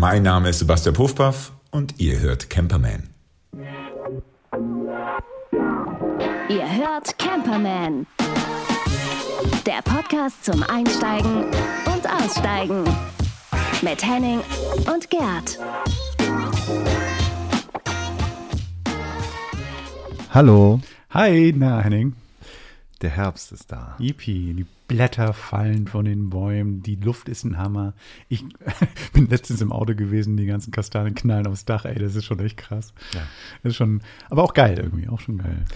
[0.00, 3.08] Mein Name ist Sebastian Puffpaff und ihr hört Camperman.
[6.48, 8.06] Ihr hört Camperman.
[9.66, 11.46] Der Podcast zum Einsteigen
[11.92, 12.84] und Aussteigen.
[13.82, 14.40] Mit Henning
[14.86, 15.58] und Gerd.
[20.30, 20.78] Hallo.
[21.10, 22.14] Hi, na Henning.
[23.02, 23.96] Der Herbst ist da.
[23.98, 27.92] Yippie, die Blätter fallen von den Bäumen, die Luft ist ein Hammer.
[28.28, 28.42] Ich
[29.12, 32.40] bin letztens im Auto gewesen, die ganzen Kastanien knallen aufs Dach, ey, das ist schon
[32.40, 32.94] echt krass.
[33.12, 33.20] Ja.
[33.62, 35.66] Das ist schon, aber auch geil irgendwie, auch schon geil.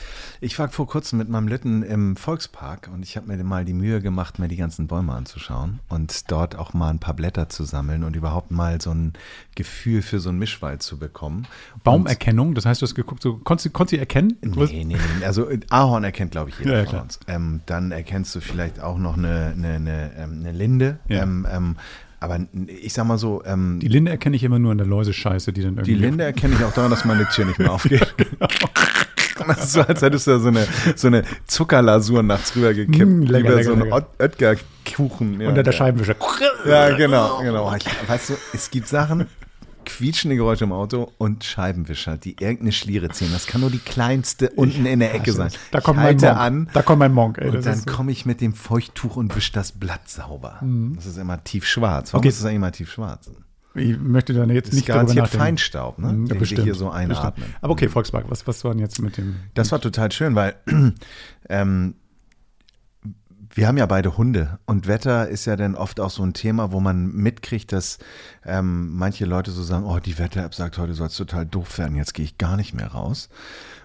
[0.41, 3.75] Ich war vor kurzem mit meinem Litten im Volkspark und ich habe mir mal die
[3.75, 7.65] Mühe gemacht, mir die ganzen Bäume anzuschauen und dort auch mal ein paar Blätter zu
[7.65, 9.13] sammeln und überhaupt mal so ein
[9.55, 11.47] Gefühl für so einen Mischwald zu bekommen.
[11.85, 14.39] Baumerkennung, das heißt, du hast geguckt, so, konntest, du, konntest du erkennen?
[14.41, 17.21] Nee, nee, nee, also Ahorn erkennt, glaube ich, jeder ja, von uns.
[17.27, 20.99] Ähm, dann erkennst du vielleicht auch noch eine, eine, eine, ähm, eine Linde.
[21.09, 21.23] Ja.
[21.23, 21.77] Ähm, ähm,
[22.21, 23.43] aber ich sag mal so.
[23.45, 25.95] Ähm, die Linde erkenne ich immer nur an der Läusescheiße, die dann irgendwie.
[25.95, 28.15] Die Linde erkenne ich auch daran, dass meine Tür nicht mehr aufgeht.
[28.17, 28.49] genau.
[29.47, 33.11] Das ist so, als hättest du da so eine, so eine Zuckerlasur nachts rübergekippt.
[33.11, 35.41] Mm, lecker, lecker, so einen Oetker-Kuchen.
[35.41, 36.15] Ja, Unter der Scheibenwischer.
[36.65, 37.75] Ja, genau, genau.
[37.75, 39.27] Ich, weißt du, es gibt Sachen,
[39.85, 43.31] quietschende Geräusche im Auto und Scheibenwischer, die irgendeine Schliere ziehen.
[43.33, 45.51] Das kann nur die kleinste unten in der Ecke sein.
[45.71, 46.37] Da kommt mein Monk.
[46.37, 46.71] an.
[46.73, 47.39] Da kommt mein Monk.
[47.39, 50.59] Ey, und dann komme ich mit dem Feuchttuch und wische das Blatt sauber.
[50.61, 50.95] Mhm.
[50.97, 52.13] Das ist immer tiefschwarz.
[52.13, 52.29] Warum okay.
[52.29, 53.31] ist das eigentlich immer tiefschwarz?
[53.75, 55.45] Ich möchte dann jetzt das nicht garantiert darüber nachdenken.
[55.45, 56.13] Feinstaub, ne?
[56.13, 57.33] Mhm, ja, den bestimmt, wir hier so einatmen.
[57.35, 57.57] Bestimmt.
[57.63, 59.37] Aber okay, Volkswagen, was, was war denn jetzt mit dem?
[59.55, 60.55] Das war total schön, weil
[61.49, 61.95] ähm,
[63.55, 66.73] wir haben ja beide Hunde und Wetter ist ja dann oft auch so ein Thema,
[66.73, 67.99] wo man mitkriegt, dass
[68.45, 71.97] ähm, manche Leute so sagen, oh, die Wetter-App sagt heute soll es total doof werden,
[71.97, 73.29] jetzt gehe ich gar nicht mehr raus.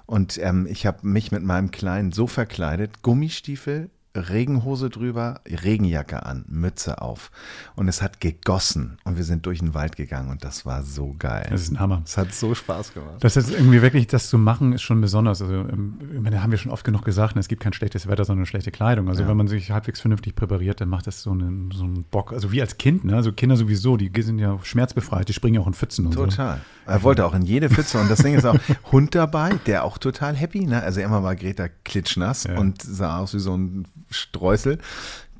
[0.05, 6.45] Und ähm, ich habe mich mit meinem Kleinen so verkleidet, Gummistiefel, Regenhose drüber, Regenjacke an,
[6.47, 7.31] Mütze auf.
[7.75, 11.15] Und es hat gegossen und wir sind durch den Wald gegangen und das war so
[11.17, 11.47] geil.
[11.49, 12.01] Das ist ein Hammer.
[12.05, 13.15] Es hat so Spaß gemacht.
[13.19, 15.41] Das ist irgendwie wirklich, das zu machen, ist schon besonders.
[15.41, 18.07] Also, ähm, ich meine, haben wir schon oft genug gesagt, ne, es gibt kein schlechtes
[18.07, 19.09] Wetter, sondern schlechte Kleidung.
[19.09, 19.29] Also, ja.
[19.29, 22.33] wenn man sich halbwegs vernünftig präpariert, dann macht das so einen, so einen Bock.
[22.33, 23.15] Also, wie als Kind, ne?
[23.15, 26.29] Also, Kinder sowieso, die sind ja schmerzbefreit, die springen ja auch in Pfützen und Total.
[26.29, 26.37] so.
[26.37, 26.61] Total.
[26.85, 28.57] Er wollte auch in jede Pfütze und das Ding ist auch
[28.91, 30.81] Hund dabei, der auch total happy, ne?
[30.81, 32.57] Also, immer war Greta klitschnass ja.
[32.57, 34.79] und sah aus wie so ein Streusel.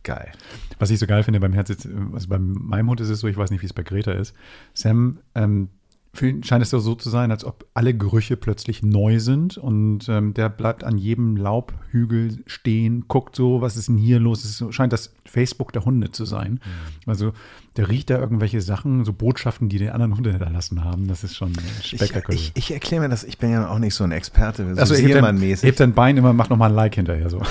[0.04, 0.32] Geil.
[0.80, 3.36] Was ich so geil finde beim Herz, also bei meinem Hund ist es so, ich
[3.36, 4.34] weiß nicht, wie es bei Greta ist.
[4.74, 5.70] Sam ähm,
[6.18, 10.50] scheint es so zu sein, als ob alle Gerüche plötzlich neu sind und ähm, der
[10.50, 14.44] bleibt an jedem Laubhügel stehen, guckt so, was ist denn hier los?
[14.44, 16.54] Es scheint das Facebook der Hunde zu sein.
[16.54, 17.10] Mhm.
[17.10, 17.34] Also
[17.76, 21.08] der riecht da irgendwelche Sachen, so Botschaften, die die anderen Hunde hinterlassen haben.
[21.08, 22.40] Das ist schon spektakulär.
[22.40, 24.82] Ich, ich, ich erkläre mir das, ich bin ja auch nicht so ein Experte, so
[24.82, 27.42] also hebt dein, hebt dein Bein immer, mach nochmal ein Like hinterher so.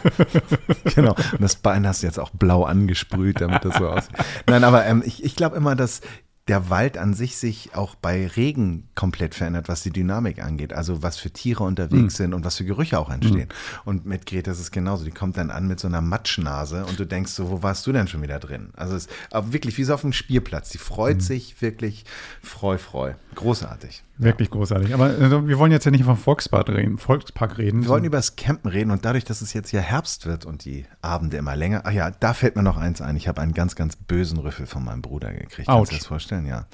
[0.94, 1.14] genau.
[1.32, 4.14] Und das Bein hast du jetzt auch blau angesprüht, damit das so aussieht.
[4.46, 6.02] Nein, aber ähm, ich, ich glaube immer, dass
[6.50, 10.72] der Wald an sich sich auch bei Regen komplett verändert, was die Dynamik angeht.
[10.72, 12.24] Also was für Tiere unterwegs mhm.
[12.24, 13.46] sind und was für Gerüche auch entstehen.
[13.48, 13.80] Mhm.
[13.84, 15.04] Und mit Greta ist es genauso.
[15.04, 17.92] Die kommt dann an mit so einer Matschnase und du denkst so, wo warst du
[17.92, 18.70] denn schon wieder drin?
[18.74, 19.12] Also es ist
[19.52, 20.70] wirklich wie so auf dem Spielplatz.
[20.70, 21.20] Die freut mhm.
[21.20, 22.04] sich wirklich
[22.42, 23.12] freu, freu.
[23.36, 24.02] Großartig.
[24.20, 24.92] Wirklich großartig.
[24.92, 26.98] Aber also, wir wollen jetzt ja nicht vom Volkspark reden.
[26.98, 30.26] Volkspark reden wir wollen über das Campen reden und dadurch, dass es jetzt ja Herbst
[30.26, 31.82] wird und die Abende immer länger.
[31.84, 33.16] Ach ja, da fällt mir noch eins ein.
[33.16, 35.68] Ich habe einen ganz, ganz bösen Rüffel von meinem Bruder gekriegt.
[35.68, 35.76] Ouch.
[35.76, 36.39] Kannst du dir das vorstellen?
[36.46, 36.66] Ja.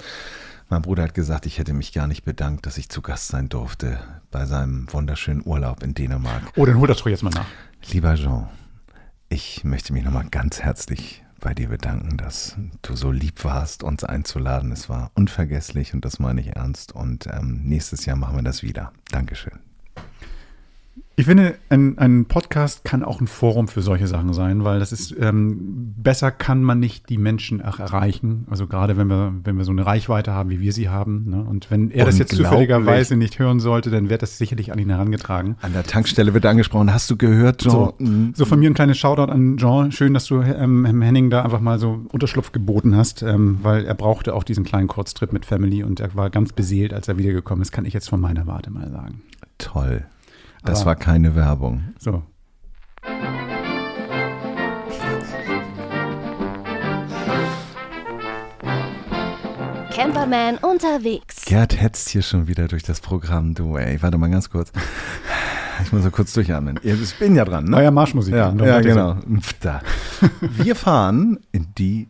[0.69, 3.47] Mein Bruder hat gesagt, ich hätte mich gar nicht bedankt, dass ich zu Gast sein
[3.47, 3.99] durfte
[4.31, 6.43] bei seinem wunderschönen Urlaub in Dänemark.
[6.55, 7.45] Oh, dann hol das doch jetzt mal nach.
[7.89, 8.47] Lieber Jean,
[9.29, 14.03] ich möchte mich nochmal ganz herzlich bei dir bedanken, dass du so lieb warst, uns
[14.03, 14.71] einzuladen.
[14.71, 16.91] Es war unvergesslich und das meine ich ernst.
[16.91, 18.91] Und ähm, nächstes Jahr machen wir das wieder.
[19.11, 19.66] Dankeschön.
[21.19, 24.91] Ich finde, ein, ein, Podcast kann auch ein Forum für solche Sachen sein, weil das
[24.91, 28.45] ist ähm, besser kann man nicht die Menschen auch erreichen.
[28.51, 31.25] Also gerade wenn wir, wenn wir so eine Reichweite haben, wie wir sie haben.
[31.27, 31.43] Ne?
[31.43, 34.91] Und wenn er das jetzt zufälligerweise nicht hören sollte, dann wird das sicherlich an ihn
[34.91, 35.55] herangetragen.
[35.61, 36.93] An der Tankstelle wird angesprochen.
[36.93, 37.71] Hast du gehört, Jean?
[37.71, 38.33] So, mhm.
[38.35, 39.91] so von mir ein kleines Shoutout an Jean.
[39.91, 43.95] Schön, dass du ähm, Henning da einfach mal so Unterschlupf geboten hast, ähm, weil er
[43.95, 47.63] brauchte auch diesen kleinen Kurztrip mit Family und er war ganz beseelt, als er wiedergekommen
[47.63, 47.71] ist.
[47.71, 49.21] Kann ich jetzt von meiner Warte mal sagen.
[49.57, 50.05] Toll.
[50.67, 51.93] Das war keine Werbung.
[51.97, 52.23] So.
[59.91, 61.45] Camperman unterwegs.
[61.45, 63.53] Gerd hetzt hier schon wieder durch das Programm.
[63.53, 64.73] Du, ey, warte mal ganz kurz.
[65.83, 66.79] Ich muss so kurz durchatmen.
[66.83, 67.71] Ich bin ja dran, ne?
[67.71, 68.33] Neuer Marschmusik.
[68.33, 69.17] Ja, ja genau.
[69.61, 69.81] Da.
[70.41, 72.09] Wir fahren in die,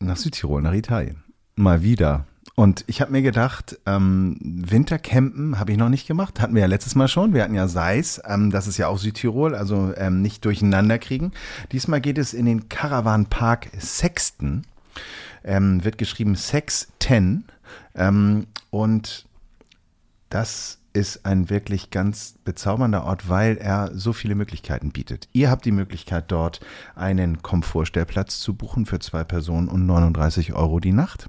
[0.00, 1.22] nach Südtirol, nach Italien.
[1.54, 2.26] Mal wieder.
[2.56, 6.40] Und ich habe mir gedacht, ähm, Wintercampen habe ich noch nicht gemacht.
[6.40, 7.34] Hatten wir ja letztes Mal schon.
[7.34, 11.32] Wir hatten ja Seis, ähm, das ist ja auch Südtirol, also ähm, nicht durcheinander kriegen.
[11.72, 14.62] Diesmal geht es in den Caravan Park Sexton.
[15.42, 17.44] Ähm, wird geschrieben Sex 10.
[17.96, 19.26] Ähm, und
[20.30, 25.28] das ist ein wirklich ganz bezaubernder Ort, weil er so viele Möglichkeiten bietet.
[25.32, 26.60] Ihr habt die Möglichkeit, dort
[26.94, 31.28] einen Komfortstellplatz zu buchen für zwei Personen und 39 Euro die Nacht.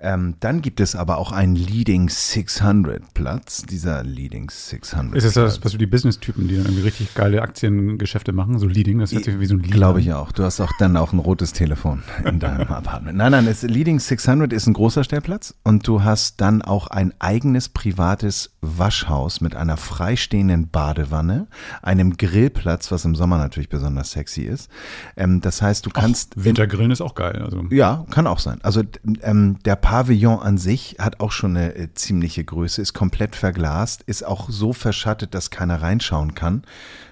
[0.00, 3.62] Ähm, dann gibt es aber auch einen Leading 600 Platz.
[3.62, 5.16] Dieser Leading 600.
[5.16, 8.66] Ist das das, was für die Business-Typen, die dann irgendwie richtig geile Aktiengeschäfte machen, so
[8.66, 9.00] Leading?
[9.00, 10.30] Das hört sich wie so ein Leading Glaube ich auch.
[10.30, 13.18] Du hast auch dann auch ein rotes Telefon in deinem Apartment.
[13.18, 17.12] Nein, nein, es, Leading 600 ist ein großer Stellplatz und du hast dann auch ein
[17.18, 21.48] eigenes privates Waschhaus mit einer freistehenden Badewanne,
[21.82, 24.70] einem Grillplatz, was im Sommer natürlich besonders sexy ist.
[25.16, 27.42] Ähm, das heißt, du kannst Wintergrillen ist auch geil.
[27.44, 28.58] Also, ja, kann auch sein.
[28.62, 28.82] Also
[29.22, 34.02] ähm, der Pavillon an sich hat auch schon eine äh, ziemliche Größe, ist komplett verglast,
[34.02, 36.64] ist auch so verschattet, dass keiner reinschauen kann,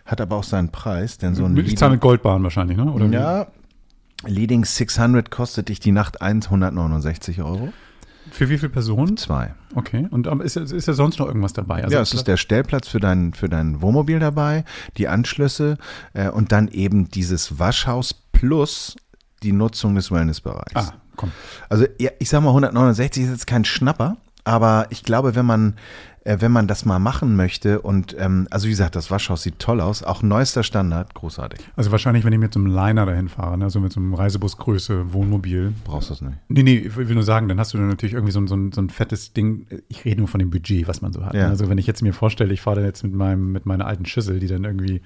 [0.05, 2.93] hat aber auch seinen Preis, denn so ein ich zahle mit Goldbahn wahrscheinlich, ne?
[2.93, 3.46] Oder ja,
[4.26, 7.73] Leading 600 kostet dich die Nacht 169 Euro.
[8.31, 9.17] Für wie viele Personen?
[9.17, 9.55] Zwei.
[9.75, 10.06] Okay.
[10.11, 11.82] Und ähm, ist, ist ja sonst noch irgendwas dabei?
[11.82, 14.67] Also ja, es ist der Stellplatz für dein, für dein Wohnmobil dabei,
[14.99, 15.78] die Anschlüsse
[16.12, 18.96] äh, und dann eben dieses Waschhaus plus
[19.43, 20.75] die Nutzung des Wellnessbereichs.
[20.75, 21.32] Ah, komm.
[21.68, 25.74] Also ja, ich sag mal, 169 ist jetzt kein Schnapper, aber ich glaube, wenn man,
[26.22, 29.58] äh, wenn man das mal machen möchte und ähm, also wie gesagt, das Waschhaus sieht
[29.58, 31.60] toll aus, auch neuester Standard, großartig.
[31.74, 33.64] Also wahrscheinlich, wenn ich mit so einem Liner dahin fahre, ne?
[33.64, 35.72] also mit so einem Reisebusgröße Wohnmobil.
[35.84, 36.38] Brauchst du das nicht?
[36.48, 38.54] Nee, nee, ich will nur sagen, dann hast du dann natürlich irgendwie so ein, so,
[38.54, 39.66] ein, so ein fettes Ding.
[39.88, 41.34] Ich rede nur von dem Budget, was man so hat.
[41.34, 41.44] Ja.
[41.44, 41.48] ne?
[41.48, 44.06] Also wenn ich jetzt mir vorstelle, ich fahre dann jetzt mit meinem, mit meiner alten
[44.06, 45.02] Schüssel, die dann irgendwie,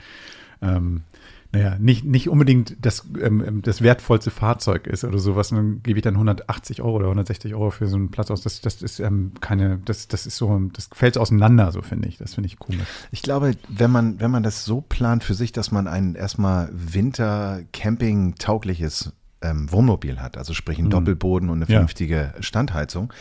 [0.61, 1.03] ähm,
[1.53, 6.03] naja, nicht, nicht unbedingt das, ähm, das wertvollste Fahrzeug ist oder sowas, dann gebe ich
[6.05, 8.43] dann 180 Euro oder 160 Euro für so einen Platz aus.
[8.43, 12.19] Das, das ist ähm, keine, das, das ist so, das fällt auseinander, so finde ich.
[12.19, 12.87] Das finde ich komisch.
[13.11, 16.71] Ich glaube, wenn man, wenn man das so plant für sich, dass man ein erstmal
[17.81, 19.13] Winter-Camping-taugliches
[19.43, 21.77] ähm, Wohnmobil hat, also sprich einen Doppelboden und eine Ja.
[21.77, 23.13] vernünftige Standheizung,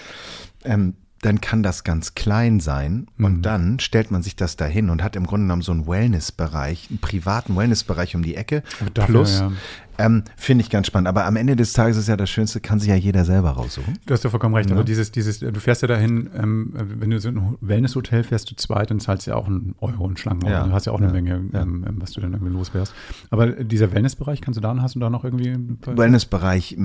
[0.65, 5.03] ähm, dann kann das ganz klein sein und dann stellt man sich das dahin und
[5.03, 8.63] hat im Grunde genommen so einen Wellnessbereich, einen privaten Wellnessbereich um die Ecke.
[8.93, 9.51] dafür, Plus, ja.
[9.99, 11.07] Ähm, finde ich ganz spannend.
[11.07, 13.97] Aber am Ende des Tages ist ja das Schönste, kann sich ja jeder selber raussuchen.
[14.05, 14.75] Du hast ja vollkommen recht, Ja.
[14.75, 18.55] aber dieses, dieses, du fährst ja dahin, ähm, wenn du so ein Wellnesshotel fährst, du
[18.55, 20.45] zweit, dann zahlst du ja auch einen Euro und Schlangen.
[20.47, 20.65] Ja.
[20.65, 21.13] Du hast ja auch eine Ja.
[21.13, 21.61] Menge, Ja.
[21.61, 22.93] ähm, was du dann irgendwie loswärst.
[23.29, 25.55] Aber dieser Wellnessbereich, kannst du da, hast du da noch irgendwie?
[25.85, 26.77] Wellnessbereich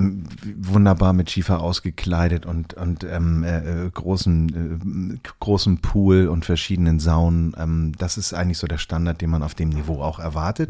[0.57, 6.99] wunderbar mit Schiefer ausgekleidet und, und ähm, äh, äh, großen, äh, großen Pool und verschiedenen
[6.99, 7.53] Saunen.
[7.57, 10.69] Ähm, das ist eigentlich so der Standard, den man auf dem Niveau auch erwartet.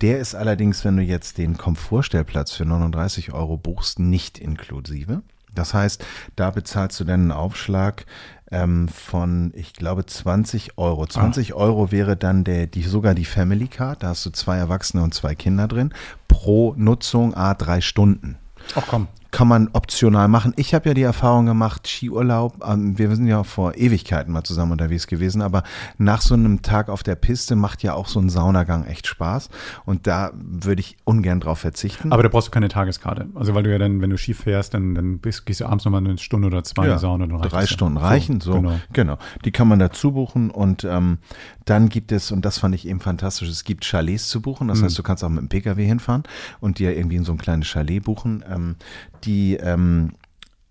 [0.00, 5.22] Der ist allerdings, wenn du jetzt den Komfortstellplatz für 39 Euro buchst, nicht inklusive.
[5.52, 6.02] Das heißt,
[6.36, 8.06] da bezahlst du dann einen Aufschlag
[8.52, 11.06] ähm, von, ich glaube, 20 Euro.
[11.06, 14.04] 20 Euro wäre dann der, die, sogar die Family Card.
[14.04, 15.92] Da hast du zwei Erwachsene und zwei Kinder drin.
[16.28, 18.38] Pro Nutzung A drei Stunden.
[18.76, 19.08] Ach komm.
[19.32, 20.52] Kann man optional machen.
[20.56, 24.72] Ich habe ja die Erfahrung gemacht, Skiurlaub, ähm, wir sind ja vor Ewigkeiten mal zusammen
[24.72, 25.62] unterwegs gewesen, aber
[25.98, 29.48] nach so einem Tag auf der Piste macht ja auch so ein Saunagang echt Spaß.
[29.86, 32.12] Und da würde ich ungern drauf verzichten.
[32.12, 33.26] Aber da brauchst du keine Tageskarte.
[33.34, 35.86] Also weil du ja dann, wenn du Ski fährst, dann, dann bist, gehst du abends
[35.86, 37.26] nochmal eine Stunde oder zwei in die Sauna.
[37.26, 37.74] Dann drei es ja.
[37.74, 38.78] Stunden reichen, so, Genau.
[38.92, 39.18] genau.
[39.46, 41.16] Die kann man dazu buchen und ähm,
[41.64, 44.68] dann gibt es, und das fand ich eben fantastisch, es gibt Chalets zu buchen.
[44.68, 46.24] Das heißt, du kannst auch mit dem Pkw hinfahren
[46.60, 48.44] und dir irgendwie in so ein kleines Chalet buchen.
[48.52, 48.76] Ähm,
[49.24, 50.12] die ähm,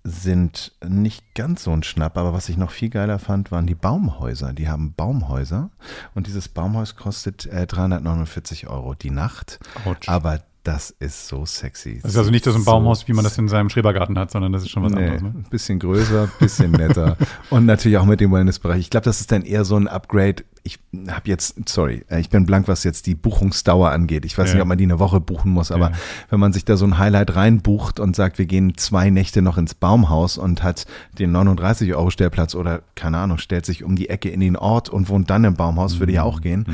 [0.03, 3.75] sind nicht ganz so ein Schnapp, aber was ich noch viel geiler fand, waren die
[3.75, 4.53] Baumhäuser.
[4.53, 5.70] Die haben Baumhäuser
[6.15, 9.60] und dieses Baumhaus kostet äh, 349 Euro die Nacht.
[9.86, 10.10] Autsch.
[10.10, 12.00] Aber das ist so sexy.
[12.03, 14.51] Das ist also nicht so ein Baumhaus, wie man das in seinem Schrebergarten hat, sondern
[14.51, 15.22] das ist schon was Nee, anderes.
[15.24, 15.30] Ne?
[15.30, 17.18] ein bisschen größer, bisschen netter
[17.50, 18.80] und natürlich auch mit dem Wellnessbereich.
[18.80, 20.44] Ich glaube, das ist dann eher so ein Upgrade.
[20.63, 20.77] Ich
[21.08, 24.25] habe jetzt, sorry, äh, ich bin blank, was jetzt die Buchungsdauer angeht.
[24.25, 24.53] Ich weiß Ja.
[24.56, 25.98] nicht, ob man die eine Woche buchen muss, aber Ja.
[26.30, 29.58] wenn man sich da so ein Highlight reinbucht und sagt, wir gehen zwei Nächte noch
[29.58, 30.86] ins Baumhaus und hat
[31.18, 34.89] den 39 Euro Stellplatz oder keine Ahnung, stellt sich um die Ecke in den Ort
[34.89, 36.15] und wohnt dann im Baumhaus, würde Mhm.
[36.18, 36.65] ja auch gehen.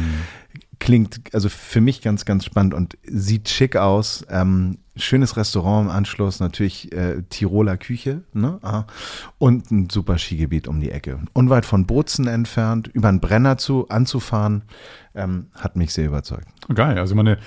[0.87, 4.25] Klingt also für mich ganz, ganz spannend und sieht schick aus.
[4.29, 8.57] Ähm, schönes Restaurant im Anschluss, natürlich äh, Tiroler Küche ne?
[8.61, 8.85] Ah.
[9.37, 11.19] und ein super Skigebiet um die Ecke.
[11.33, 14.63] Unweit von Bozen entfernt, über einen Brenner zu anzufahren,
[15.13, 16.47] ähm, hat mich sehr überzeugt.
[16.73, 17.37] Geil, also meine,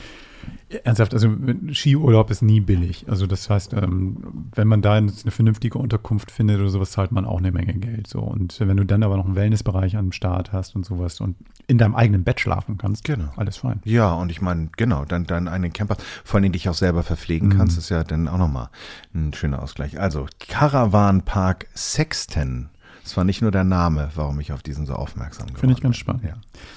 [0.85, 1.29] ernsthaft, also
[1.73, 3.07] Skiurlaub ist nie billig.
[3.09, 4.17] Also das heißt, ähm,
[4.55, 8.07] wenn man da eine vernünftige Unterkunft findet oder sowas, zahlt man auch eine Menge Geld.
[8.07, 8.21] So.
[8.21, 11.79] Und wenn du dann aber noch einen Wellnessbereich am Start hast und sowas und in
[11.79, 13.31] deinem eigenen Bett schlafen kannst, Genau.
[13.37, 13.81] alles fein.
[13.85, 17.51] Ja, und ich meine, genau, dann, dann einen Camper, vor allem dich auch selber verpflegen
[17.51, 18.69] kannst, ist ja dann auch nochmal
[19.15, 20.01] ein schöner Ausgleich.
[20.01, 22.69] Also, Caravan Park Sexton
[23.11, 25.81] Es war nicht nur der Name, warum ich auf diesen so aufmerksam geworden Finde ich
[25.81, 26.01] ganz bin.
[26.01, 26.23] spannend.
[26.25, 26.35] Ja.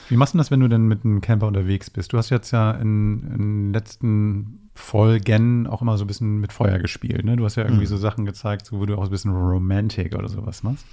[0.10, 2.12] Wie machst du das, wenn du denn mit einem Camper unterwegs bist?
[2.12, 6.80] Du hast jetzt ja in, den letzten Folgen auch immer so ein bisschen mit Feuer
[6.80, 7.24] gespielt.
[7.24, 7.36] Ne?
[7.38, 7.70] Du hast ja Mhm.
[7.70, 10.86] irgendwie so Sachen gezeigt, so, wo du auch ein bisschen Romantic oder sowas machst.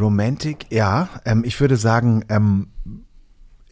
[0.00, 1.08] Romantik, ja.
[1.24, 2.68] Ähm, ich würde sagen, ähm,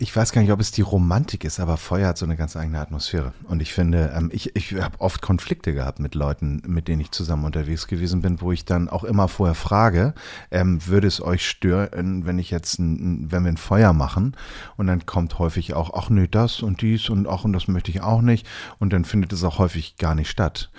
[0.02, 2.56] ich weiß gar nicht, ob es die Romantik ist, aber Feuer hat so eine ganz
[2.56, 3.32] eigene Atmosphäre.
[3.44, 7.12] Und ich finde, ähm, ich, ich habe oft Konflikte gehabt mit Leuten, mit denen ich
[7.12, 10.14] zusammen unterwegs gewesen bin, wo ich dann auch immer vorher frage,
[10.50, 14.36] ähm, würde es euch stören, wenn ich jetzt, ein, wenn wir ein Feuer machen?
[14.76, 17.92] Und dann kommt häufig auch, ach nö, das und dies und auch und das möchte
[17.92, 18.44] ich auch nicht.
[18.80, 20.72] Und dann findet es auch häufig gar nicht statt.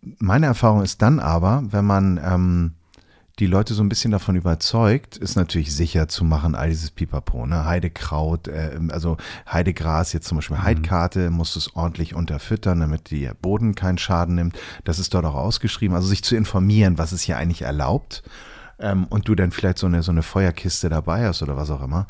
[0.00, 2.74] Meine Erfahrung ist dann aber, wenn man ähm,
[3.40, 7.46] die Leute so ein bisschen davon überzeugt, ist natürlich sicher zu machen, all dieses Pipapo,
[7.46, 7.64] ne?
[7.64, 9.16] Heidekraut, äh, also
[9.50, 14.34] Heidegras, jetzt zum Beispiel Heidkarte, musst du es ordentlich unterfüttern, damit der Boden keinen Schaden
[14.34, 14.58] nimmt.
[14.84, 15.96] Das ist dort auch ausgeschrieben.
[15.96, 18.22] Also sich zu informieren, was ist hier eigentlich erlaubt.
[18.78, 21.82] Ähm, und du dann vielleicht so eine, so eine Feuerkiste dabei hast oder was auch
[21.82, 22.06] immer.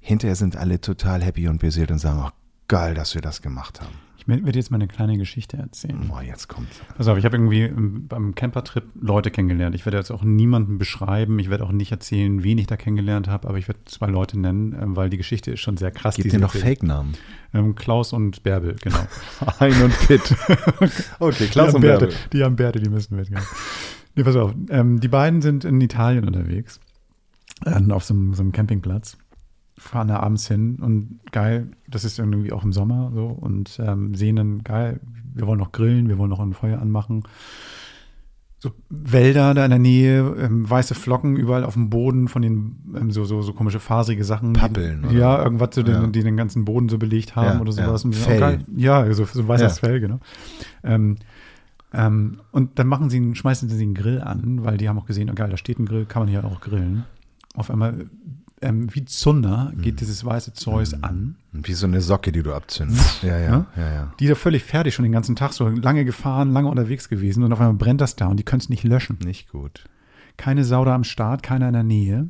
[0.00, 2.32] Hinterher sind alle total happy und beseelt und sagen, ach,
[2.68, 3.94] geil, dass wir das gemacht haben.
[4.22, 6.06] Ich werde jetzt mal eine kleine Geschichte erzählen.
[6.08, 6.68] Boah, jetzt kommt.
[6.96, 9.74] Pass auf, ich habe irgendwie ähm, beim Campertrip Leute kennengelernt.
[9.74, 11.38] Ich werde jetzt auch niemanden beschreiben.
[11.40, 14.38] Ich werde auch nicht erzählen, wen ich da kennengelernt habe, aber ich werde zwei Leute
[14.38, 16.14] nennen, ähm, weil die Geschichte ist schon sehr krass.
[16.14, 16.54] Gib die dir noch.
[16.54, 17.14] Fake-Namen.
[17.52, 19.06] Ähm, Klaus und Bärbel, genau.
[19.60, 20.22] Hein und Pitt.
[21.18, 23.28] okay, die haben Bärte, die haben Bärte, die müssen mit.
[24.14, 24.54] Nee, pass auf.
[24.54, 26.80] Die beiden sind in Italien unterwegs.
[27.64, 29.16] Auf so einem, so einem Campingplatz.
[29.82, 34.14] Fahren da abends hin und geil, das ist irgendwie auch im Sommer so und ähm,
[34.14, 35.00] sehen dann geil,
[35.34, 37.22] wir wollen noch grillen, wir wollen noch ein Feuer anmachen.
[38.58, 42.76] So Wälder da in der Nähe, ähm, weiße Flocken überall auf dem Boden von den
[42.96, 44.52] ähm, so, so, so komische faserige Sachen.
[44.52, 46.00] Pappeln, Die, ja, irgendwas, so Ja.
[46.00, 47.86] Den, die den ganzen Boden so belegt haben Ja, oder ja.
[47.86, 48.04] sowas.
[48.04, 48.38] Und sind auch Fell.
[48.40, 48.58] geil.
[48.76, 49.88] Ja, so, so weißes Ja.
[49.88, 50.20] Fell, genau.
[50.84, 51.16] Ähm,
[51.92, 55.06] ähm, und dann machen sie, einen- schmeißen sie einen Grill an, weil die haben auch
[55.06, 57.02] gesehen, oh geil, da steht ein Grill, kann man hier auch grillen.
[57.56, 58.06] Auf einmal,
[58.62, 61.36] ähm, wie Zunder, geht dieses weiße Zeus an.
[61.52, 63.22] Wie so eine Socke, die du abzündest.
[63.22, 63.66] Ja, ja, Ja?
[63.76, 64.12] ja, ja.
[64.18, 67.42] Die ist ja völlig fertig schon den ganzen Tag, so lange gefahren, lange unterwegs gewesen
[67.42, 69.18] und auf einmal brennt das da und die können es nicht löschen.
[69.24, 69.84] Nicht gut.
[70.36, 72.28] Keine Sau da am Start, keiner in der Nähe.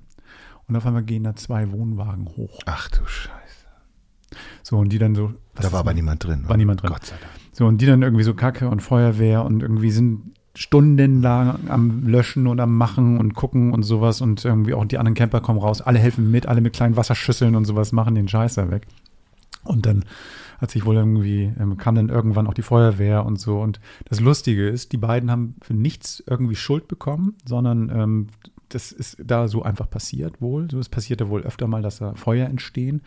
[0.69, 2.61] Und auf einmal gehen da zwei Wohnwagen hoch.
[2.67, 3.33] Ach du Scheiße.
[4.62, 5.35] So, und die dann so.
[5.55, 6.49] da war aber niemand drin.
[6.49, 6.91] War niemand drin.
[6.91, 7.33] Gott sei Dank.
[7.53, 12.47] So, und die dann irgendwie so Kacke und Feuerwehr und irgendwie sind stundenlang am Löschen
[12.47, 15.80] und am Machen und gucken und sowas und irgendwie auch die anderen Camper kommen raus,
[15.80, 18.87] alle helfen mit, alle mit kleinen Wasserschüsseln und sowas machen den Scheiß da weg.
[19.64, 20.04] Und dann
[20.59, 23.61] hat sich wohl irgendwie, ähm, kam dann irgendwann auch die Feuerwehr und so.
[23.61, 28.26] Und das Lustige ist, die beiden haben für nichts irgendwie Schuld bekommen, sondern ähm,
[28.68, 30.71] das ist da so einfach passiert wohl.
[30.71, 33.02] So, es passierte wohl öfter mal, dass da Feuer entstehen.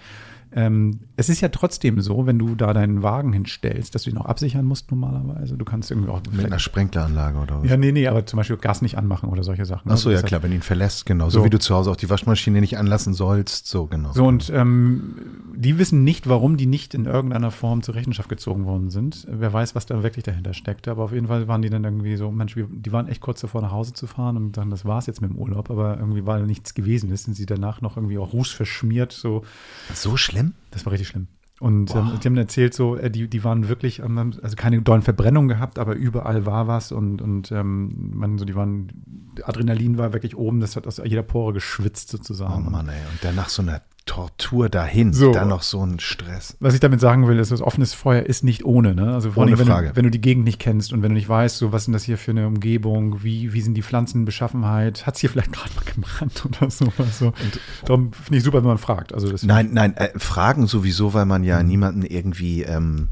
[0.58, 4.18] Ähm, es ist ja trotzdem so, wenn du da deinen Wagen hinstellst, dass du ihn
[4.18, 5.58] auch absichern musst normalerweise.
[5.58, 7.70] Du kannst irgendwie auch Mit einer Sprenkleranlage oder was?
[7.70, 9.92] ja, nee, nee, aber zum Beispiel Gas nicht anmachen oder solche Sachen.
[9.92, 11.26] Ach so, Also ja klar, wenn du ihn verlässt, genau.
[11.30, 11.46] So, So.
[11.46, 14.14] wie du zu Hause auch die Waschmaschine nicht anlassen sollst, so genau.
[14.14, 15.16] So, und ähm,
[15.58, 19.28] die wissen nicht, warum die nicht in irgendeiner Form zur Rechenschaft gezogen worden sind.
[19.30, 20.90] Wer weiß, was da wirklich dahinter steckte.
[20.92, 23.62] Aber auf jeden Fall waren die dann irgendwie so, Mensch, die waren echt kurz davor,
[23.62, 25.70] nach Hause zu fahren und dann, das war's jetzt mit dem Urlaub.
[25.70, 29.12] Aber irgendwie, weil nichts gewesen ist, sind sie danach noch irgendwie auch rußverschmiert.
[29.12, 29.44] So,
[29.94, 30.45] So schlimm?
[30.72, 31.28] Das war richtig schlimm.
[31.62, 35.02] Und ähm, die haben erzählt, so, äh, die, die waren wirklich, ähm, also keine dollen
[35.02, 38.92] Verbrennungen gehabt, aber überall war was und, und ähm, man, so, die waren,
[39.42, 42.70] Adrenalin war wirklich oben, das hat aus jeder Pore geschwitzt Oh sozusagen.
[42.70, 43.00] Mann, ey.
[43.10, 45.32] Und dann nach so einer Tortur dahin, So.
[45.34, 46.56] dann noch so ein Stress.
[46.60, 48.94] Was ich damit sagen will, ist, das offenes Feuer ist nicht ohne.
[48.94, 49.14] Ne?
[49.14, 49.90] Also vor allem, wenn, Frage.
[49.90, 51.94] Du, wenn du die Gegend nicht kennst und wenn du nicht weißt, so was sind
[51.94, 55.72] das hier für eine Umgebung, wie, wie sind die Pflanzenbeschaffenheit, hat es hier vielleicht gerade
[55.76, 57.18] mal gebrannt oder sowas.
[57.20, 57.28] So.
[57.28, 59.14] Und darum finde ich super, wenn man fragt.
[59.14, 61.48] Also das Nein, nein, äh, Fragen sowieso, weil man Mhm.
[61.48, 63.10] ja niemanden irgendwie ähm,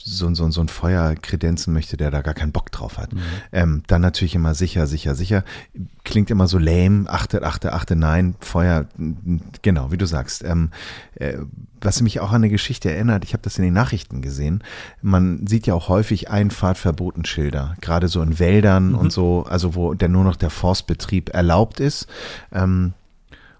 [0.00, 3.12] so, so, so ein Feuer kredenzen möchte, der da gar keinen Bock drauf hat.
[3.12, 3.20] Mhm.
[3.52, 5.44] Ähm, dann natürlich immer sicher, sicher, sicher.
[6.04, 8.86] Klingt immer so lame, achte, achte, achte, nein, Feuer,
[9.62, 10.44] genau, wie du sagst.
[10.44, 10.70] Ähm,
[11.14, 11.38] äh,
[11.80, 14.62] was mich auch an eine Geschichte erinnert, ich habe das in den Nachrichten gesehen,
[15.00, 18.94] man sieht ja auch häufig Einfahrtverbotenschilder, gerade so in Wäldern Mhm.
[18.98, 22.06] und so, also wo der nur noch der Forstbetrieb erlaubt ist.
[22.52, 22.92] Ähm,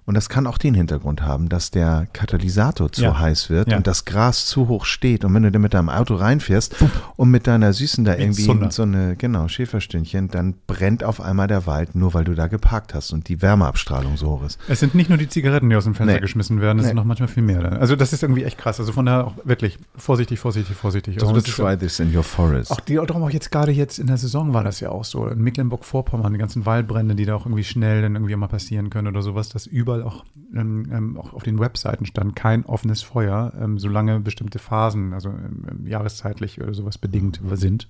[0.05, 3.19] und das kann auch den Hintergrund haben, dass der Katalysator zu Ja.
[3.19, 3.77] heiß wird Ja.
[3.77, 5.25] und das Gras zu hoch steht.
[5.25, 6.75] Und wenn du dann mit deinem Auto reinfährst
[7.17, 8.71] und mit deiner Süßen da Wie irgendwie Zunder.
[8.71, 12.95] so eine, genau, Schäferstündchen, dann brennt auf einmal der Wald, nur weil du da geparkt
[12.95, 14.59] hast und die Wärmeabstrahlung so hoch ist.
[14.69, 16.21] Es sind nicht nur die Zigaretten, die aus dem Fenster Nee.
[16.21, 16.89] geschmissen werden, es Nee.
[16.89, 17.81] sind noch manchmal viel mehr.
[17.81, 18.81] Also das ist irgendwie echt krass.
[18.81, 21.21] Also von daher auch wirklich vorsichtig, vorsichtig, vorsichtig.
[21.21, 22.71] Also Don't ist try this in your forest.
[22.73, 25.27] Auch die, darum auch jetzt gerade jetzt in der Saison war das ja auch so.
[25.29, 29.07] In Mecklenburg-Vorpommern, die ganzen Waldbrände, die da auch irgendwie schnell dann irgendwie mal passieren können
[29.09, 33.03] oder sowas, dass überall überall auch, ähm, ähm, auch auf den Webseiten stand, kein offenes
[33.03, 37.89] Feuer, ähm, solange bestimmte Phasen, also ähm, jahreszeitlich oder sowas bedingt sind.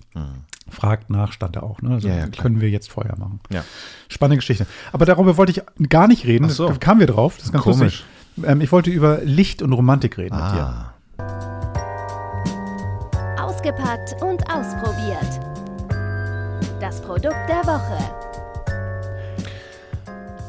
[0.69, 1.83] Fragt nach, stand da auch.
[1.83, 1.95] Ne?
[1.95, 2.15] Also Mhm.
[2.15, 3.41] Ja, ja, können wir jetzt Feuer machen.
[3.51, 3.65] Ja.
[4.09, 4.67] Spannende Geschichte.
[4.93, 6.47] Aber darüber wollte ich gar nicht reden.
[6.47, 6.69] Ach so.
[6.69, 7.37] Da kamen wir drauf.
[7.37, 8.05] Das ist ganz Komisch.
[8.37, 8.51] lustig.
[8.51, 10.95] Ähm, ich wollte über Licht und Romantik reden mit dir.
[11.19, 11.83] Ah,
[13.39, 15.41] Ausgepackt und ausprobiert.
[16.81, 17.99] Das Produkt der Woche.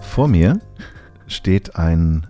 [0.01, 0.59] vor mir
[1.27, 2.27] steht ein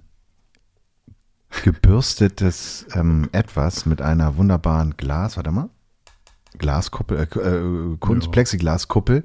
[1.63, 5.69] gebürstetes ähm, Etwas mit einer wunderbaren Glas, warte mal.
[6.57, 8.31] Glaskuppel, äh, äh, Kunst, Ja.
[8.31, 9.23] Plexiglaskuppel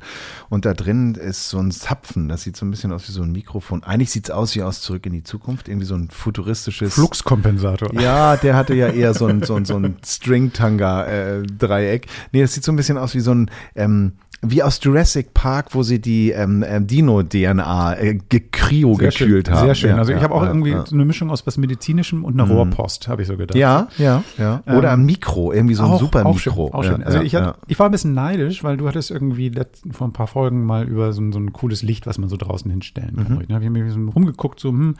[0.49, 3.23] und da drin ist so ein Zapfen, das sieht so ein bisschen aus wie so
[3.23, 3.83] ein Mikrofon.
[3.85, 7.93] Eigentlich sieht es aus wie aus Zurück in die Zukunft, irgendwie so ein futuristisches Fluxkompensator.
[8.01, 12.07] Ja, der hatte ja eher so ein, so ein, so ein String-Tanga-Dreieck.
[12.33, 15.75] nee, das sieht so ein bisschen aus wie so ein, ähm, wie aus Jurassic Park,
[15.75, 19.67] wo sie die ähm, ähm, Dino-DNA äh, schön, gekühlt haben.
[19.67, 19.91] Sehr schön.
[19.91, 20.77] Ja, also ich ja, habe auch ja, irgendwie.
[20.77, 20.87] Mhm.
[20.87, 23.59] so eine Mischung aus was Medizinischem und einer Rohrpost, habe ich so gedacht.
[23.59, 24.63] Ja, ja, ja.
[24.67, 26.71] Oder Ähm, ein Mikro, irgendwie so ein super auch schön, Mikro.
[26.73, 27.01] auch schön.
[27.01, 27.57] Ja, Also ja, ich, hatte, ja.
[27.67, 30.87] ich war ein bisschen neidisch, weil du hattest irgendwie letzten, vor ein paar Folgen mal
[30.89, 33.39] über so ein, so ein cooles Licht, was man so draußen hinstellen kann.
[33.39, 33.49] Mhm.
[33.49, 34.97] Da habe ich mir so rumgeguckt, so, hm,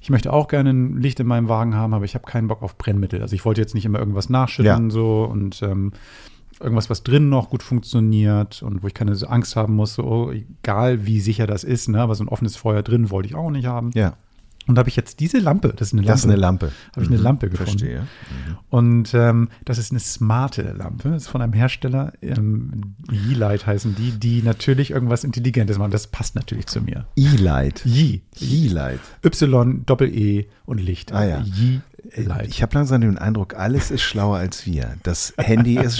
[0.00, 2.62] ich möchte auch gerne ein Licht in meinem Wagen haben, aber ich habe keinen Bock
[2.62, 3.22] auf Brennmittel.
[3.22, 4.90] Also ich wollte jetzt nicht immer irgendwas nachschütten Ja.
[4.90, 5.92] so und ähm,
[6.60, 10.30] irgendwas, was drin noch gut funktioniert und wo ich keine Angst haben muss, so, oh,
[10.30, 13.50] egal wie sicher das ist, ne, aber so ein offenes Feuer drin wollte ich auch
[13.50, 13.90] nicht haben.
[13.94, 14.14] ja,
[14.66, 16.12] Und da habe ich jetzt diese Lampe, das ist eine Lampe.
[16.12, 16.72] das ist eine Lampe.
[16.92, 17.78] Habe ich eine Lampe gefunden.
[17.78, 18.06] Verstehe.
[18.70, 21.10] Und ähm, das ist eine smarte Lampe.
[21.10, 25.90] Das ist von einem Hersteller, ähm, Yeelight heißen die, die natürlich irgendwas Intelligentes machen.
[25.90, 27.06] Das passt natürlich zu mir.
[27.16, 27.84] E-Light.
[27.84, 28.22] Yee.
[28.40, 29.00] E-Light.
[29.24, 31.12] Y, Doppel-E und Licht.
[31.12, 31.44] Ah, ja.
[32.16, 32.48] Yeelight.
[32.48, 34.94] Ich habe langsam den Eindruck, alles ist schlauer als wir.
[35.02, 35.96] Das Handy ist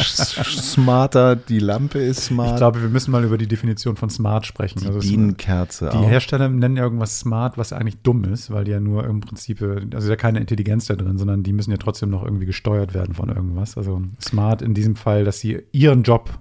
[0.72, 4.46] smarter, die Lampe ist smart, Ich glaube, wir müssen mal über die Definition von smart
[4.46, 4.80] sprechen.
[4.80, 6.08] die Also Bienenkerze Die auch.
[6.08, 9.60] Hersteller nennen ja irgendwas smart, was eigentlich dumm ist, weil die ja nur im Prinzip,
[9.60, 12.46] äh, also ist ja keine Intelligenz da drin, sondern die müssen ja trotzdem noch irgendwie
[12.46, 13.76] gesteuert werden von irgendwas.
[13.76, 16.40] Also smart in diesem Fall, dass sie ihren Job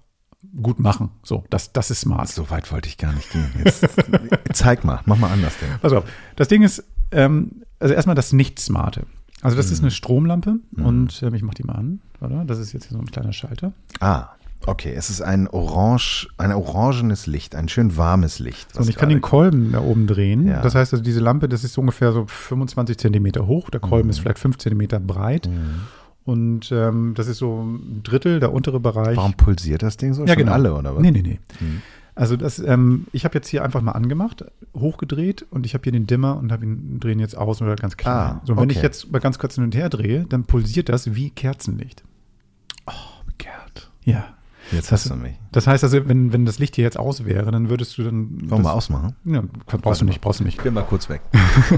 [0.62, 1.12] gut machen.
[1.24, 2.28] So, das, das ist smart.
[2.28, 3.48] So weit wollte ich gar nicht gehen.
[3.64, 3.86] Jetzt,
[4.54, 5.54] zeig mal, mach mal anders.
[5.62, 5.70] Denn.
[5.82, 6.04] Pass auf,
[6.36, 9.06] das Ding ist, ähm, also erstmal das Nicht-Smarte.
[9.42, 9.74] Also das Mhm.
[9.74, 12.46] ist eine Stromlampe und ähm, ich mache die mal an, oder?
[12.46, 13.74] Das ist jetzt hier so ein kleiner Schalter.
[14.00, 14.28] Ah,
[14.68, 14.94] okay.
[14.96, 18.74] Es ist ein orange, ein orangenes Licht, ein schön warmes Licht.
[18.74, 20.48] So, und ich kann den Kolben da oben drehen.
[20.48, 20.62] Ja.
[20.62, 23.70] Das heißt also, diese Lampe, das ist ungefähr so 25 Zentimeter hoch.
[23.72, 24.12] Der Kolben Mhm.
[24.12, 25.50] ist vielleicht 5 Zentimeter breit.
[26.24, 29.18] Und ähm, das ist so ein Drittel, der untere Bereich.
[29.18, 30.22] Warum pulsiert das Ding so?
[30.22, 30.52] ja, Schon genau.
[30.54, 31.02] alle, oder was?
[31.02, 31.40] Nee, nee, nee.
[31.60, 31.82] Mhm.
[32.14, 34.46] Also das, ähm, ich habe jetzt hier einfach mal angemacht,
[34.76, 37.98] hochgedreht und ich habe hier den Dimmer und habe ihn drehen jetzt aus oder ganz
[37.98, 38.14] klein.
[38.14, 38.86] Ah, so, wenn ich okay.
[38.86, 42.04] jetzt mal ganz kurz hin und her drehe, dann pulsiert das wie Kerzenlicht.
[43.38, 44.36] Gerd, Ja.
[44.72, 45.34] Jetzt Das- hast du mich.
[45.52, 48.50] Das heißt also, wenn, wenn das Licht hier jetzt aus wäre, dann würdest du dann.
[48.50, 49.16] Wollen wir ausmachen?
[49.26, 50.58] Ja, brauchst du nicht, brauchst du nicht.
[50.58, 51.22] Ich bin mal kurz weg.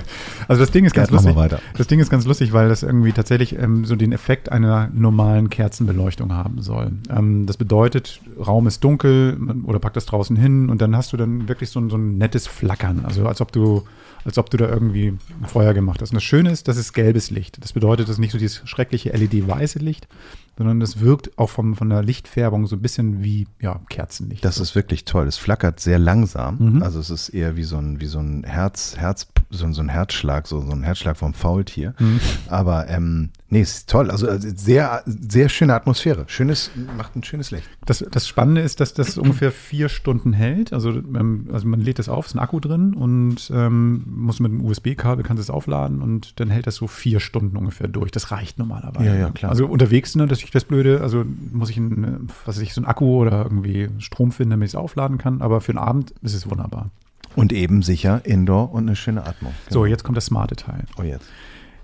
[0.47, 1.35] Also das Ding ist ganz Gerd, mal lustig.
[1.53, 1.59] weiter.
[1.77, 5.49] Das Ding ist ganz lustig, weil das irgendwie tatsächlich ähm, so den Effekt einer normalen
[5.49, 6.91] Kerzenbeleuchtung haben soll.
[7.09, 11.17] Ähm, das bedeutet, Raum ist dunkel oder pack das draußen hin und dann hast du
[11.17, 13.03] dann wirklich so ein, so ein nettes Flackern.
[13.05, 13.83] Also als ob du,
[14.25, 15.07] als ob du da irgendwie
[15.41, 16.11] ein Feuer gemacht hast.
[16.11, 17.63] Und das Schöne ist, das ist gelbes Licht.
[17.63, 20.07] Das bedeutet, das ist nicht so dieses schreckliche LED-weiße Licht,
[20.57, 24.43] sondern das wirkt auch vom, von der Lichtfärbung so ein bisschen wie ja, Kerzenlicht.
[24.45, 25.27] Das ist wirklich toll.
[25.27, 26.57] Es flackert sehr langsam.
[26.75, 26.83] Mhm.
[26.83, 29.81] Also es ist eher wie so ein, wie so ein Herz, Herz, so, ein- so
[29.81, 31.93] ein Herzschlag, so, so ein Herzschlag vom Faultier.
[31.99, 32.19] Mhm.
[32.47, 34.11] Aber ähm, nee, es ist toll.
[34.11, 36.25] Also also sehr, sehr schöne Atmosphäre.
[36.27, 37.67] Schönes, macht ein schönes Licht.
[37.85, 40.71] Das, das Spannende ist, dass das ungefähr vier Stunden hält.
[40.73, 44.51] Also, ähm, also man lädt das auf, ist ein Akku drin und ähm, muss mit
[44.51, 48.11] einem USB-Kabel, kann es aufladen und dann hält das so vier Stunden ungefähr durch.
[48.11, 49.05] Das reicht normalerweise.
[49.07, 49.51] Ja, ja, klar.
[49.51, 52.81] Also unterwegs, ne, das ist das Blöde, also muss ich ein, was weiß ich, so
[52.81, 56.13] ein Akku oder irgendwie Strom finden, damit ich es aufladen kann, aber für den Abend
[56.21, 56.89] ist es wunderbar.
[57.35, 59.53] Und eben sicher Indoor und eine schöne Atmung.
[59.69, 59.85] So, Genau.
[59.91, 60.83] jetzt kommt das smarte Teil.
[60.97, 61.25] Oh, jetzt.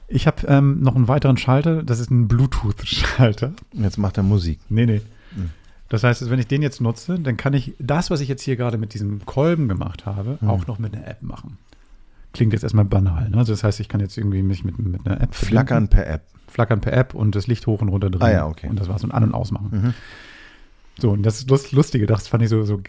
[0.08, 3.54] Ich habe ähm, noch einen weiteren Schalter, das ist ein Bluetooth-Schalter.
[3.74, 4.60] Jetzt macht er Musik.
[4.69, 5.02] Nee, nee.
[5.36, 5.50] Hm.
[5.88, 8.56] Das heißt, wenn ich den jetzt nutze, dann kann ich das, was ich jetzt hier
[8.58, 10.50] gerade mit diesem Kolben gemacht habe, Hm.
[10.50, 11.58] auch noch mit einer App machen.
[12.34, 13.30] Klingt jetzt erstmal banal.
[13.32, 13.38] Ne?
[13.38, 15.89] Also das heißt, ich kann jetzt irgendwie mich mit, mit einer App Flackern verbinden.
[15.89, 16.22] per App.
[16.50, 18.22] Flackern per App und das Licht hoch und runter drehen.
[18.24, 18.68] Ah ja, okay.
[18.68, 19.70] Und das war so ein An- und Ausmachen.
[19.72, 19.94] Mhm.
[21.00, 22.82] So, und das ist lust- Lustige, das fand ich so, so,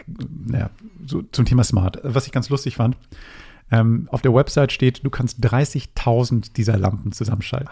[0.46, 0.70] naja,
[1.06, 2.00] so zum Thema Smart.
[2.02, 2.96] Was ich ganz lustig fand,
[3.70, 7.70] ähm, auf der Website steht, du kannst 30.000 dieser Lampen zusammenschalten.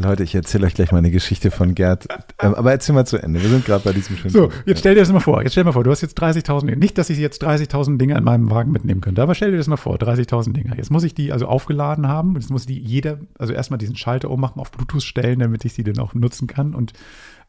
[0.00, 2.06] Leute, ich erzähle euch gleich mal eine Geschichte von Gerd.
[2.40, 3.40] Ähm, aber erzähl mal zu Ende.
[3.42, 4.62] Wir sind gerade bei diesem schönen So, Punkt.
[4.66, 5.42] jetzt stell dir das mal vor.
[5.42, 6.76] Jetzt stell dir mal vor, du hast jetzt 30.000 Dinge.
[6.76, 9.68] Nicht, dass ich jetzt 30.000 Dinge in meinem Wagen mitnehmen könnte, aber stell dir das
[9.68, 10.76] mal vor, 30.000 Dinger.
[10.76, 12.34] Jetzt muss ich die also aufgeladen haben.
[12.34, 15.84] Jetzt muss die jeder, also erstmal diesen Schalter ummachen, auf Bluetooth stellen, damit ich sie
[15.84, 16.74] dann auch nutzen kann.
[16.74, 16.92] Und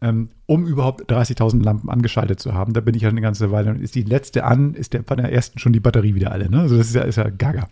[0.01, 2.73] ähm, um überhaupt 30.000 Lampen angeschaltet zu haben.
[2.73, 3.69] Da bin ich halt eine ganze Weile.
[3.69, 6.49] Und ist die letzte an, ist der, bei der ersten schon die Batterie wieder alle.
[6.49, 6.61] Ne?
[6.61, 7.67] Also das ist ja, ist ja gaga.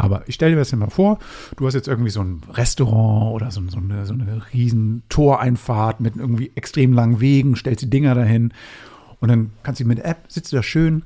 [0.00, 1.18] Aber ich stelle dir das mal vor,
[1.56, 5.98] du hast jetzt irgendwie so ein Restaurant oder so, so, eine, so eine riesen Toreinfahrt
[5.98, 8.52] mit irgendwie extrem langen Wegen, stellst die Dinger dahin
[9.18, 11.02] und dann kannst du mit der App, sitzt du da schön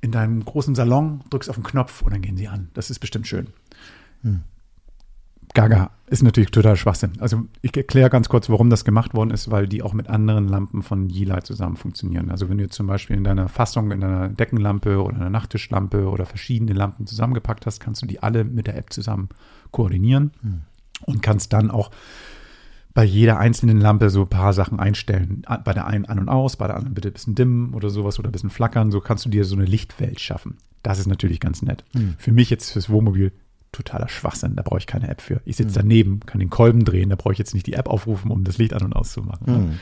[0.00, 2.70] in deinem großen Salon, drückst auf den Knopf und dann gehen sie an.
[2.72, 3.48] Das ist bestimmt schön.
[4.22, 4.42] Hm.
[5.54, 7.12] Gaga ist natürlich total Schwachsinn.
[7.20, 10.48] Also ich erkläre ganz kurz, warum das gemacht worden ist, weil die auch mit anderen
[10.48, 12.30] Lampen von Yeelight zusammen funktionieren.
[12.30, 16.08] Also wenn du jetzt zum Beispiel in deiner Fassung, in deiner Deckenlampe oder einer Nachttischlampe
[16.08, 19.28] oder verschiedene Lampen zusammengepackt hast, kannst du die alle mit der App zusammen
[19.70, 20.62] koordinieren hm.
[21.02, 21.90] und kannst dann auch
[22.92, 25.42] bei jeder einzelnen Lampe so ein paar Sachen einstellen.
[25.64, 28.18] Bei der einen an und aus, bei der anderen bitte ein bisschen dimmen oder sowas
[28.18, 28.90] oder ein bisschen flackern.
[28.90, 30.58] So kannst du dir so eine Lichtwelt schaffen.
[30.82, 31.84] Das ist natürlich ganz nett.
[31.92, 32.14] Hm.
[32.18, 33.32] Für mich jetzt fürs Wohnmobil
[33.74, 34.56] totaler Schwachsinn.
[34.56, 35.40] Da brauche ich keine App für.
[35.44, 35.82] Ich sitze mhm.
[35.82, 37.10] daneben, kann den Kolben drehen.
[37.10, 39.46] Da brauche ich jetzt nicht die App aufrufen, um das Licht an und auszumachen.
[39.46, 39.78] Mhm.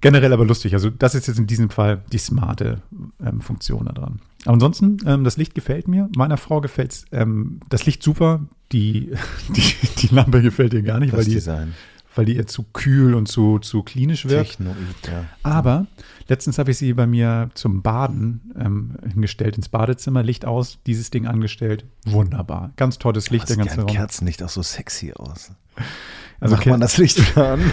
[0.00, 0.74] Generell aber lustig.
[0.74, 2.82] Also das ist jetzt in diesem Fall die smarte
[3.24, 4.20] ähm, Funktion da dran.
[4.44, 6.08] Aber ansonsten, ähm, das Licht gefällt mir.
[6.16, 8.40] Meiner Frau gefällt ähm, das Licht super.
[8.72, 9.12] Die,
[9.56, 11.74] die, die Lampe gefällt ihr gar nicht, das weil die, Design
[12.14, 14.58] weil die ihr zu kühl und zu, zu klinisch wirkt.
[14.58, 15.24] Technoid, ja.
[15.42, 15.86] Aber
[16.28, 21.10] letztens habe ich sie bei mir zum Baden ähm, hingestellt, ins Badezimmer, Licht aus, dieses
[21.10, 21.84] Ding angestellt.
[22.04, 22.72] Wunderbar.
[22.76, 23.86] Ganz tolles Licht, der ganze Raum.
[23.86, 25.52] Kerzenlicht auch so sexy aus.
[26.40, 27.60] Also Macht man das Licht wieder an?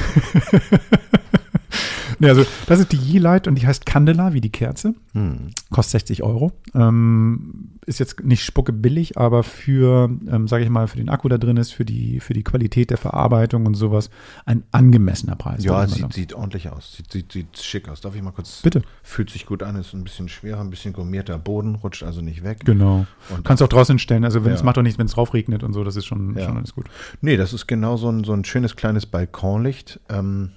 [2.21, 4.93] Nee, also das ist die Yeelight und die heißt Candela, wie die Kerze.
[5.13, 5.49] Hm.
[5.71, 6.51] Kostet 60 Euro.
[6.75, 11.29] Ähm, ist jetzt nicht spucke billig, aber für, ähm, sage ich mal, für den Akku
[11.29, 14.11] da drin ist, für die, für die Qualität der Verarbeitung und sowas,
[14.45, 15.63] ein angemessener Preis.
[15.63, 16.93] Ja, sieht, sieht ordentlich aus.
[16.93, 18.01] Sieht, sieht, sieht schick aus.
[18.01, 18.61] Darf ich mal kurz?
[18.61, 18.83] Bitte.
[19.01, 22.43] Fühlt sich gut an, ist ein bisschen schwerer, ein bisschen gummierter Boden, rutscht also nicht
[22.43, 22.59] weg.
[22.65, 23.07] Genau.
[23.35, 24.25] Und Kannst auch draußen stellen.
[24.25, 24.57] Also wenn ja.
[24.57, 26.45] es macht doch nichts, wenn es drauf regnet und so, das ist schon, ja.
[26.45, 26.85] schon alles gut.
[27.21, 29.99] Nee, das ist genau so ein, so ein schönes kleines Balkonlicht.
[30.07, 30.51] Ähm,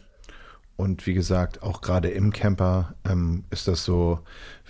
[0.76, 4.18] und wie gesagt, auch gerade im Camper ähm, ist das so,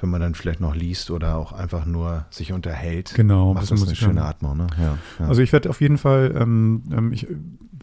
[0.00, 3.82] wenn man dann vielleicht noch liest oder auch einfach nur sich unterhält, genau, macht das
[3.82, 4.56] eine schöne Atmung.
[4.58, 4.66] Ne?
[4.78, 5.26] Ja, ja.
[5.26, 7.26] Also ich werde auf jeden Fall, ähm, ähm ich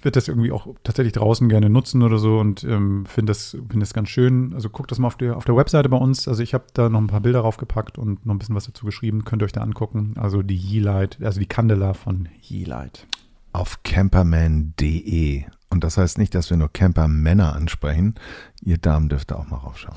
[0.04, 3.82] werde das irgendwie auch tatsächlich draußen gerne nutzen oder so und ähm, finde das, find
[3.82, 4.54] das ganz schön.
[4.54, 6.28] Also guckt das mal auf der, auf der Webseite bei uns.
[6.28, 8.86] Also ich habe da noch ein paar Bilder draufgepackt und noch ein bisschen was dazu
[8.86, 9.26] geschrieben.
[9.26, 10.14] Könnt ihr euch da angucken.
[10.18, 13.08] Also die Yeelight, also die Candela von Yeelight.
[13.54, 18.16] Auf camperman.de und das heißt nicht, dass wir nur Camper-Männer ansprechen.
[18.62, 19.96] Ihr Damen dürft auch mal raufschauen.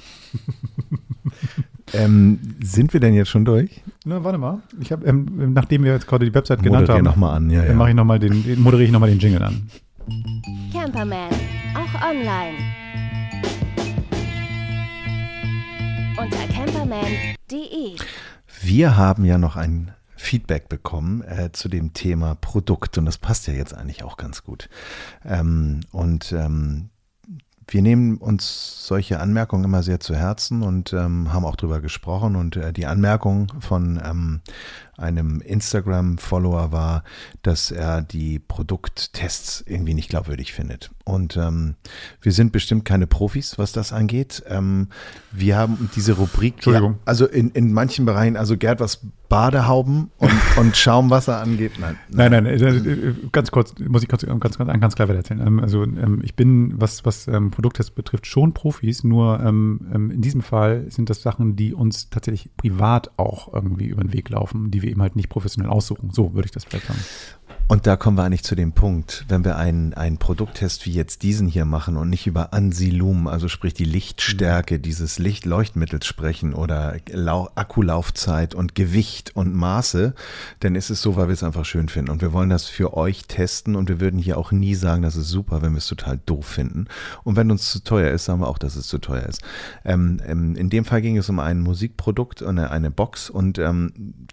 [1.92, 3.82] ähm, sind wir denn jetzt schon durch?
[4.04, 4.62] Na, warte mal.
[4.80, 7.50] Ich hab, ähm, nachdem wir jetzt gerade die Website genannt haben, noch mal an.
[7.50, 7.88] Ja, dann ja.
[7.88, 9.68] ich noch mal den, moderiere ich nochmal den Jingle an.
[10.72, 11.30] Camperman,
[11.74, 12.56] auch online.
[16.16, 17.96] Unter camperman.de.
[18.62, 19.90] Wir haben ja noch ein
[20.24, 24.42] Feedback bekommen äh, zu dem Thema Produkt und das passt ja jetzt eigentlich auch ganz
[24.42, 24.68] gut.
[25.24, 26.90] Ähm, und ähm,
[27.68, 32.36] wir nehmen uns solche Anmerkungen immer sehr zu Herzen und ähm, haben auch drüber gesprochen.
[32.36, 34.40] Und äh, die Anmerkung von ähm,
[34.96, 37.04] einem Instagram-Follower war,
[37.42, 40.90] dass er die Produkttests irgendwie nicht glaubwürdig findet.
[41.04, 41.74] Und ähm,
[42.22, 44.42] wir sind bestimmt keine Profis, was das angeht.
[44.48, 44.88] Ähm,
[45.32, 46.92] wir haben diese Rubrik, Entschuldigung.
[46.92, 51.96] Ja, also in, in manchen Bereichen, also Gerd, was Badehauben und, und Schaumwasser angeht, nein.
[52.08, 55.46] Nein, nein, nein äh, äh, ganz kurz, muss ich kurz, ganz, ganz, ganz klar erzählen.
[55.46, 60.42] Ähm, also ähm, ich bin, was, was ähm, Produkttests betrifft, schon Profis, nur in diesem
[60.42, 64.82] Fall sind das Sachen, die uns tatsächlich privat auch irgendwie über den Weg laufen, die
[64.84, 66.10] wir eben halt nicht professionell aussuchen.
[66.12, 67.00] So würde ich das vielleicht sagen.
[67.66, 71.22] Und da kommen wir eigentlich zu dem Punkt, wenn wir einen, einen Produkttest wie jetzt
[71.22, 74.82] diesen hier machen und nicht über Ansilum, also sprich die Lichtstärke mhm.
[74.82, 80.14] dieses Lichtleuchtmittels sprechen oder Lau Akkulaufzeit und Gewicht und Maße,
[80.60, 82.10] dann ist es so, weil wir es einfach schön finden.
[82.10, 85.16] Und wir wollen das für euch testen und wir würden hier auch nie sagen, das
[85.16, 86.86] ist super, wenn wir es total doof finden.
[87.22, 89.40] Und wenn uns zu teuer ist, sagen wir auch, dass es zu teuer ist.
[89.86, 93.58] Ähm, ähm in dem Fall ging es um ein Musikprodukt und eine, eine Box und
[93.58, 94.26] ähm,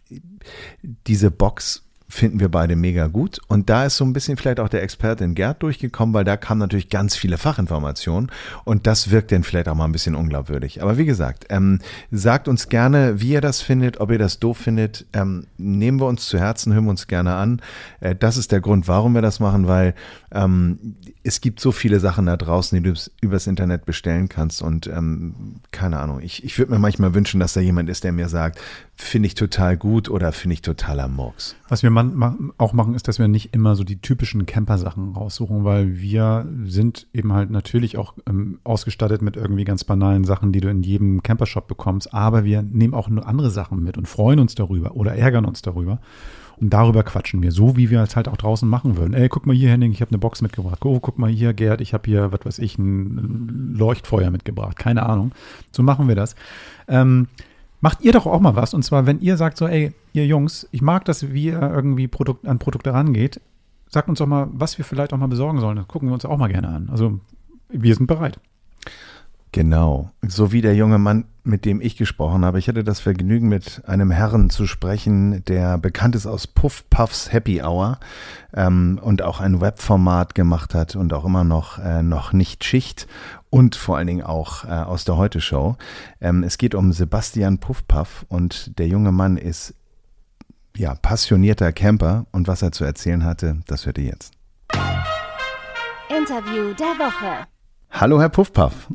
[1.07, 3.39] diese Box finden wir beide mega gut.
[3.47, 6.59] Und da ist so ein bisschen vielleicht auch der Expertin Gerd durchgekommen, weil da kamen
[6.59, 8.29] natürlich ganz viele Fachinformationen
[8.65, 10.81] und das wirkt dann vielleicht auch mal ein bisschen unglaubwürdig.
[10.81, 11.79] Aber wie gesagt, ähm,
[12.11, 15.05] sagt uns gerne, wie ihr das findet, ob ihr das doof findet.
[15.13, 17.61] Ähm, nehmen wir uns zu Herzen, hören wir uns gerne an.
[18.01, 19.95] Äh, das ist der Grund, warum wir das machen, weil
[20.33, 24.87] ähm, es gibt so viele Sachen da draußen, die du übers Internet bestellen kannst und
[24.87, 26.19] ähm, keine Ahnung.
[26.21, 28.59] Ich, ich würde mir manchmal wünschen, dass da jemand ist, der mir sagt,
[28.95, 31.55] finde ich total gut oder finde ich totaler Murks.
[31.69, 35.63] Was wir man, auch machen, ist, dass wir nicht immer so die typischen Camper-Sachen raussuchen,
[35.63, 40.59] weil wir sind eben halt natürlich auch ähm, ausgestattet mit irgendwie ganz banalen Sachen, die
[40.59, 44.39] du in jedem Campershop bekommst, aber wir nehmen auch nur andere Sachen mit und freuen
[44.39, 45.99] uns darüber oder ärgern uns darüber.
[46.61, 49.15] Und darüber quatschen wir, so wie wir es halt auch draußen machen würden.
[49.15, 50.85] Ey, guck mal hier, Henning, ich habe eine Box mitgebracht.
[50.85, 54.77] Oh, guck mal hier, Gerd, ich habe hier, was weiß ich, ein Leuchtfeuer mitgebracht.
[54.77, 55.31] Keine Ahnung.
[55.71, 56.35] So machen wir das.
[56.87, 57.27] Ähm,
[57.81, 58.75] macht ihr doch auch mal was.
[58.75, 62.07] Und zwar, wenn ihr sagt so, ey, ihr Jungs, ich mag das, wie ihr irgendwie
[62.07, 63.41] Produkt, an Produkte rangeht.
[63.89, 65.77] Sagt uns doch mal, was wir vielleicht auch mal besorgen sollen.
[65.77, 66.89] Das gucken wir uns auch mal gerne an.
[66.91, 67.19] Also,
[67.69, 68.39] wir sind bereit.
[69.53, 72.57] Genau, so wie der junge Mann, mit dem ich gesprochen habe.
[72.57, 77.33] Ich hatte das Vergnügen, mit einem Herrn zu sprechen, der bekannt ist aus Puff Puffs
[77.33, 77.99] Happy Hour
[78.53, 83.07] ähm, und auch ein Webformat gemacht hat und auch immer noch äh, noch nicht Schicht
[83.49, 85.75] und vor allen Dingen auch äh, aus der Heute Show.
[86.21, 89.73] Ähm, es geht um Sebastian Puffpuff und der junge Mann ist
[90.77, 94.31] ja passionierter Camper und was er zu erzählen hatte, das hört ihr jetzt.
[96.07, 97.47] Interview der Woche.
[97.91, 98.87] Hallo Herr Puffpuff.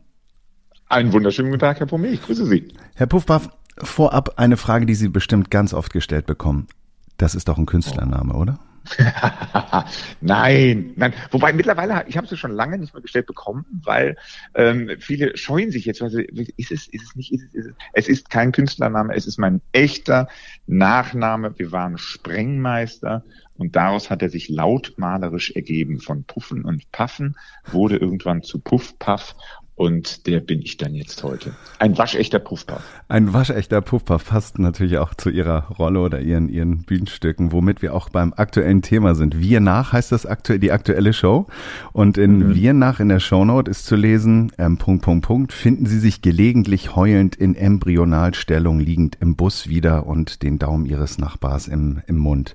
[0.88, 2.06] Einen wunderschönen guten Tag, Herr Pomé.
[2.12, 2.68] Ich grüße Sie.
[2.94, 6.68] Herr Puffpuff, vorab eine Frage, die Sie bestimmt ganz oft gestellt bekommen.
[7.16, 8.60] Das ist doch ein Künstlername, oder?
[10.20, 11.12] nein, nein.
[11.32, 14.16] Wobei mittlerweile, ich habe sie schon lange nicht mehr gestellt bekommen, weil
[14.54, 16.02] ähm, viele scheuen sich jetzt.
[16.02, 17.74] Also, ist es, ist es nicht, ist es, ist es.
[17.92, 20.28] Es ist kein Künstlername, es ist mein echter
[20.68, 21.58] Nachname.
[21.58, 23.24] Wir waren Sprengmeister
[23.56, 25.98] und daraus hat er sich lautmalerisch ergeben.
[25.98, 29.34] Von Puffen und Paffen wurde irgendwann zu Puff, Paff
[29.76, 31.52] und der bin ich dann jetzt heute.
[31.78, 32.82] Ein waschechter Puffpuff.
[33.08, 37.94] Ein waschechter Puffpuff passt natürlich auch zu ihrer Rolle oder ihren, ihren Bühnenstücken, womit wir
[37.94, 39.38] auch beim aktuellen Thema sind.
[39.38, 41.46] Wir nach heißt das aktu die aktuelle Show.
[41.92, 42.54] Und in mhm.
[42.54, 46.22] Wir nach in der Shownote ist zu lesen, ähm, Punkt, Punkt, Punkt, finden Sie sich
[46.22, 52.16] gelegentlich heulend in Embryonalstellung liegend im Bus wieder und den Daumen Ihres Nachbars im, im
[52.16, 52.54] Mund.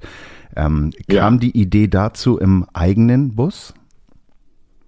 [0.55, 1.39] Ähm, kam ja.
[1.39, 3.75] die Idee dazu im eigenen Bus?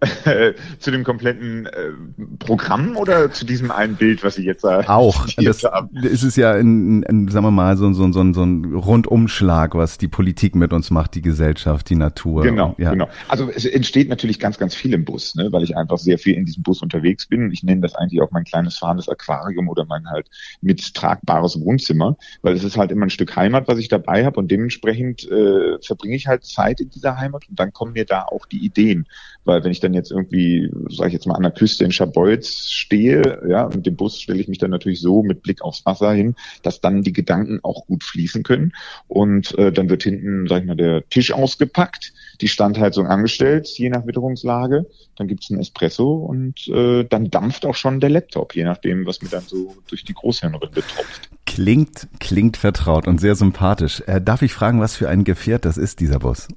[0.79, 1.91] zu dem kompletten äh,
[2.39, 5.95] Programm oder zu diesem einen Bild, was Sie jetzt äh, auch das haben?
[5.97, 9.97] ist es ja in, in, sagen wir mal so, so, so, so ein Rundumschlag, was
[9.97, 12.43] die Politik mit uns macht, die Gesellschaft, die Natur.
[12.43, 12.91] Genau, ja.
[12.91, 13.07] genau.
[13.27, 16.35] Also es entsteht natürlich ganz, ganz viel im Bus, ne, weil ich einfach sehr viel
[16.35, 17.51] in diesem Bus unterwegs bin.
[17.51, 20.27] Ich nenne das eigentlich auch mein kleines fahrendes Aquarium oder mein halt
[20.61, 24.39] mit tragbares Wohnzimmer, weil es ist halt immer ein Stück Heimat, was ich dabei habe
[24.39, 28.23] und dementsprechend äh, verbringe ich halt Zeit in dieser Heimat und dann kommen mir da
[28.23, 29.07] auch die Ideen,
[29.45, 31.91] weil wenn ich dann dann jetzt irgendwie, sage ich jetzt mal, an der Küste in
[31.91, 35.85] Scharbeutz stehe, ja, mit dem Bus stelle ich mich dann natürlich so mit Blick aufs
[35.85, 38.73] Wasser hin, dass dann die Gedanken auch gut fließen können.
[39.07, 43.89] Und äh, dann wird hinten, sag ich mal, der Tisch ausgepackt, die Standheizung angestellt, je
[43.89, 44.87] nach Witterungslage.
[45.15, 49.21] Dann gibt's ein Espresso und äh, dann dampft auch schon der Laptop, je nachdem, was
[49.21, 51.29] mir dann so durch die Großhirnrinde tropft.
[51.45, 54.01] Klingt, klingt vertraut und sehr sympathisch.
[54.07, 56.47] Äh, darf ich fragen, was für ein Gefährt das ist, dieser Bus?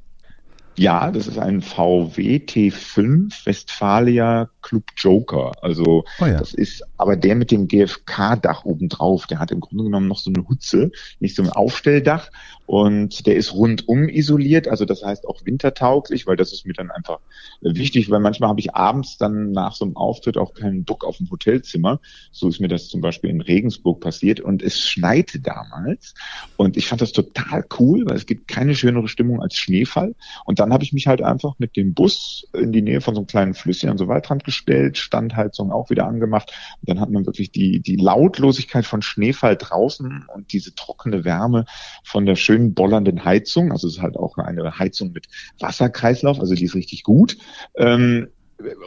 [0.79, 5.53] Ja, das ist ein VW T5 Westfalia Club Joker.
[5.63, 6.39] Also oh ja.
[6.39, 9.29] das ist aber der mit dem GFK-Dach obendrauf.
[9.29, 12.31] Der hat im Grunde genommen noch so eine Hutze, nicht so ein Aufstelldach.
[12.67, 16.91] Und der ist rundum isoliert, also das heißt auch wintertauglich, weil das ist mir dann
[16.91, 17.21] einfach
[17.61, 21.19] wichtig, weil manchmal habe ich abends dann nach so einem Auftritt auch keinen Duck auf
[21.19, 22.01] dem Hotelzimmer.
[22.33, 26.15] So ist mir das zum Beispiel in Regensburg passiert und es schneite damals.
[26.57, 30.17] Und ich fand das total cool, weil es gibt keine schönere Stimmung als Schneefall.
[30.45, 33.21] Und dann habe ich mich halt einfach mit dem Bus in die Nähe von so
[33.21, 36.53] einem kleinen Flüsschen an so Waldrand gestellt, Standheizung auch wieder angemacht.
[36.81, 41.65] Und dann hat man wirklich die, die Lautlosigkeit von Schneefall draußen und diese trockene Wärme
[42.03, 43.73] von der schönen schön bollernden Heizung.
[43.73, 45.27] Also es ist halt auch eine Heizung mit
[45.61, 47.37] Wasserkreislauf, also die ist richtig gut.
[47.77, 48.29] Ähm,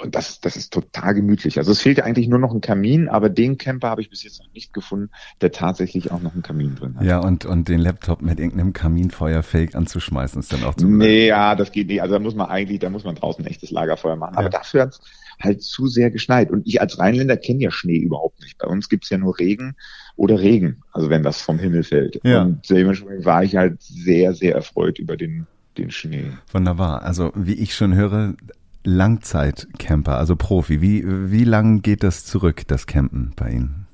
[0.02, 1.60] und das, das ist total gemütlich.
[1.60, 4.24] Also es fehlt ja eigentlich nur noch ein Kamin, aber den Camper habe ich bis
[4.24, 7.06] jetzt noch nicht gefunden, der tatsächlich auch noch einen Kamin drin hat.
[7.06, 11.28] Ja, und, und den Laptop mit irgendeinem Kaminfeuer fake anzuschmeißen, ist dann auch zu Nee,
[11.28, 12.02] ja, das geht nicht.
[12.02, 14.34] Also da muss man eigentlich, da muss man draußen ein echtes Lagerfeuer machen.
[14.34, 14.40] Ja.
[14.40, 15.00] Aber dafür hat
[15.42, 16.52] halt zu sehr geschneit.
[16.52, 18.58] Und ich als Rheinländer kenne ja Schnee überhaupt nicht.
[18.58, 19.76] Bei uns gibt's ja nur Regen
[20.16, 22.20] oder Regen, also wenn das vom Himmel fällt.
[22.24, 22.44] Ja.
[22.44, 25.48] Und dementsprechend war ich halt sehr, sehr erfreut über den,
[25.78, 26.32] den Schnee.
[26.52, 27.04] Wunderbar.
[27.04, 28.36] Also wie ich schon höre,
[28.84, 30.82] Langzeitcamper, also Profi.
[30.82, 33.88] Wie, wie lang geht das zurück, das Campen bei Ihnen?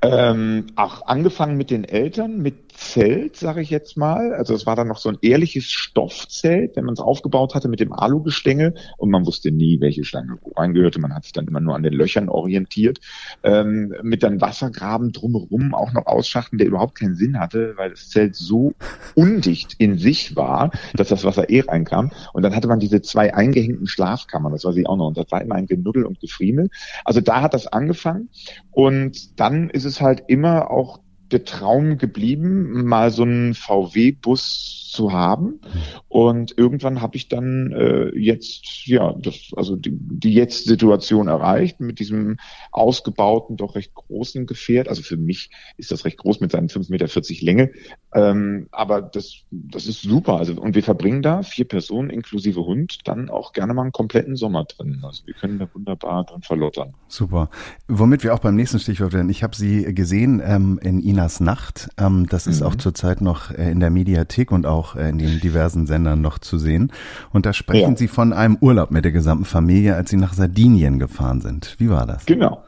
[0.00, 4.32] Ähm, auch angefangen mit den Eltern, mit Zelt, sage ich jetzt mal.
[4.34, 7.80] Also es war dann noch so ein ehrliches Stoffzelt, wenn man es aufgebaut hatte mit
[7.80, 11.00] dem Alugestänge und man wusste nie, welche Stange wo reingehörte.
[11.00, 13.00] Man hat sich dann immer nur an den Löchern orientiert.
[13.42, 18.10] Ähm, mit dann Wassergraben drumherum auch noch ausschachten, der überhaupt keinen Sinn hatte, weil das
[18.10, 18.74] Zelt so
[19.16, 22.12] undicht in sich war, dass das Wasser eh reinkam.
[22.32, 25.08] Und dann hatte man diese zwei eingehängten Schlafkammern, das war sie auch noch.
[25.08, 26.70] Und das war immer ein Genuddel und Gefriemel.
[27.04, 28.28] Also da hat das angefangen.
[28.70, 31.00] Und dann ist es halt immer auch
[31.32, 35.60] der Traum geblieben, mal so einen VW-Bus zu haben.
[36.08, 41.98] Und irgendwann habe ich dann äh, jetzt, ja, das, also die, die Jetzt-Situation erreicht mit
[42.00, 42.38] diesem
[42.72, 44.88] ausgebauten, doch recht großen Gefährt.
[44.88, 47.70] Also für mich ist das recht groß mit seinen 5,40 Meter Länge.
[48.14, 50.38] Ähm, aber das, das ist super.
[50.38, 54.36] Also, und wir verbringen da vier Personen inklusive Hund dann auch gerne mal einen kompletten
[54.36, 55.00] Sommer drin.
[55.02, 56.94] Also wir können da wunderbar dran verlottern.
[57.08, 57.50] Super.
[57.86, 59.28] Womit wir auch beim nächsten Stichwort werden.
[59.28, 61.88] Ich habe Sie gesehen ähm, in Inas Nacht.
[61.98, 62.66] Ähm, das ist mhm.
[62.68, 66.38] auch zurzeit noch äh, in der Mediathek und auch äh, in den diversen Sendern noch
[66.38, 66.92] zu sehen.
[67.32, 67.96] Und da sprechen ja.
[67.96, 71.74] Sie von einem Urlaub mit der gesamten Familie, als Sie nach Sardinien gefahren sind.
[71.78, 72.24] Wie war das?
[72.24, 72.62] Genau.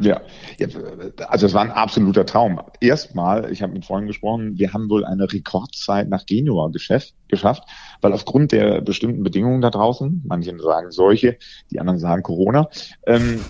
[0.00, 0.20] Ja,
[1.28, 2.60] also es war ein absoluter Traum.
[2.80, 7.64] Erstmal, ich habe mit Freunden gesprochen, wir haben wohl eine Rekordzeit nach Genua geschafft, geschafft,
[8.00, 11.36] weil aufgrund der bestimmten Bedingungen da draußen, manche sagen solche,
[11.70, 12.68] die anderen sagen Corona,
[13.06, 13.40] ähm,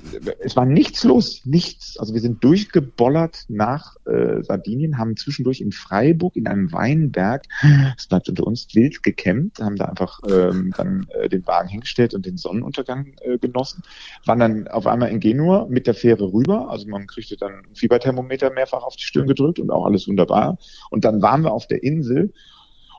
[0.40, 1.98] es war nichts los, nichts.
[1.98, 7.44] Also wir sind durchgebollert nach äh, Sardinien, haben zwischendurch in Freiburg in einem Weinberg,
[7.96, 12.14] es bleibt unter uns, wild gekämmt, haben da einfach ähm, dann äh, den Wagen hingestellt
[12.14, 13.82] und den Sonnenuntergang äh, genossen,
[14.24, 16.68] waren dann auf einmal in Genua mit der Fähre rüber.
[16.68, 20.58] Also man kriegte dann ein Fieberthermometer mehrfach auf die Stirn gedrückt und auch alles wunderbar.
[20.90, 22.32] Und dann waren wir auf der Insel.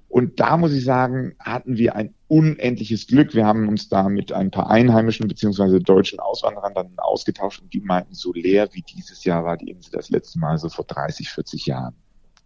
[0.07, 3.33] Und da muss ich sagen, hatten wir ein unendliches Glück.
[3.33, 7.81] Wir haben uns da mit ein paar einheimischen beziehungsweise deutschen Auswanderern dann ausgetauscht und die
[7.81, 11.29] meinten, so leer wie dieses Jahr war die Insel das letzte Mal so vor 30,
[11.29, 11.95] 40 Jahren.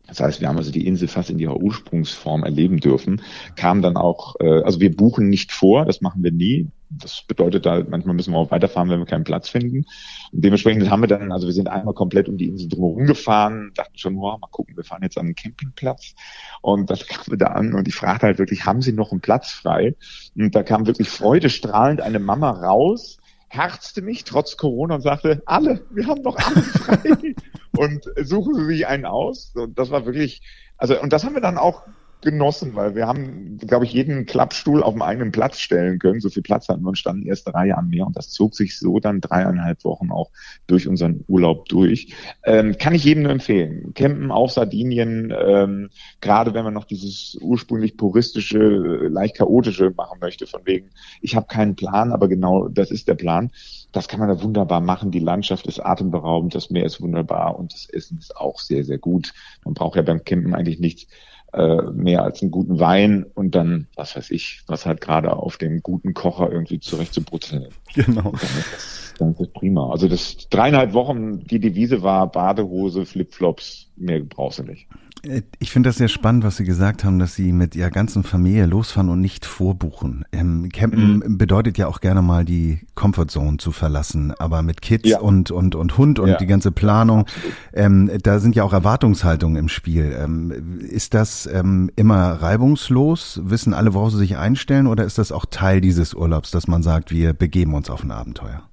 [0.08, 3.22] Das heißt, wir haben also die Insel fast in ihrer Ursprungsform erleben dürfen,
[3.56, 6.68] kam dann auch, äh, also wir buchen nicht vor, das machen wir nie.
[6.92, 9.86] Das bedeutet da, manchmal müssen wir auch weiterfahren, wenn wir keinen Platz finden.
[10.32, 13.72] Und dementsprechend haben wir dann, also wir sind einmal komplett um die Insel drumherum gefahren,
[13.76, 16.16] dachten schon, wow, mal gucken, wir fahren jetzt an einen Campingplatz.
[16.62, 19.22] Und das kam wir da an und ich fragte halt wirklich, haben Sie noch einen
[19.22, 19.96] Platz frei?
[20.36, 23.18] Und da kam wirklich freudestrahlend eine Mama raus,
[23.50, 27.36] herzte mich trotz Corona und sagte, alle, wir haben doch alle frei
[27.78, 29.52] und suchen Sie sich einen aus.
[29.56, 30.42] Und das war wirklich,
[30.78, 31.84] also, und das haben wir dann auch
[32.22, 36.20] genossen, weil wir haben, glaube ich, jeden Klappstuhl auf dem eigenen Platz stellen können.
[36.20, 38.78] So viel Platz hatten wir und standen erste Reihe am Meer und das zog sich
[38.78, 40.30] so dann dreieinhalb Wochen auch
[40.68, 42.14] durch unseren Urlaub durch.
[42.44, 43.94] Ähm, kann ich jedem nur empfehlen.
[43.94, 50.46] Campen auf Sardinien, ähm, gerade wenn man noch dieses ursprünglich puristische, leicht chaotische machen möchte,
[50.46, 50.90] von wegen,
[51.22, 53.52] ich habe keinen Plan, aber genau das ist der Plan.
[53.92, 55.10] Das kann man da wunderbar machen.
[55.10, 59.00] Die Landschaft ist atemberaubend, das Meer ist wunderbar und das Essen ist auch sehr, sehr
[59.00, 59.34] gut.
[59.64, 61.08] Man braucht ja beim Campen eigentlich nichts
[61.54, 65.58] äh, mehr als einen guten Wein und dann, was weiß ich, was halt gerade auf
[65.58, 67.68] dem guten Kocher irgendwie zurecht zu brutzeln.
[67.96, 68.22] Genau.
[68.22, 69.90] Dann ist, das, dann ist das prima.
[69.90, 74.88] Also das dreieinhalb Wochen, die Devise war Badehose, Flipflops, mehr brauchst du nicht.
[75.24, 78.24] Äh, ich finde das sehr spannend, was Sie gesagt haben, dass Sie mit Ihrer ganzen
[78.24, 80.26] Familie losfahren und nicht vorbuchen.
[80.32, 81.38] Ähm, Campen mhm.
[81.38, 85.20] bedeutet ja auch gerne mal die Comfortzone zu verlassen, aber mit Kids ja.
[85.20, 86.38] und, und, und Hund und ja.
[86.38, 87.26] die ganze Planung,
[87.74, 90.16] ähm, da sind ja auch Erwartungshaltungen im Spiel.
[90.20, 93.42] Ähm, ist das ähm, immer reibungslos?
[93.44, 96.84] Wissen alle, worauf sie sich einstellen oder ist das auch Teil dieses Urlaubs, dass man
[96.84, 98.64] sagt, wir begeben uns auf ein Abenteuer?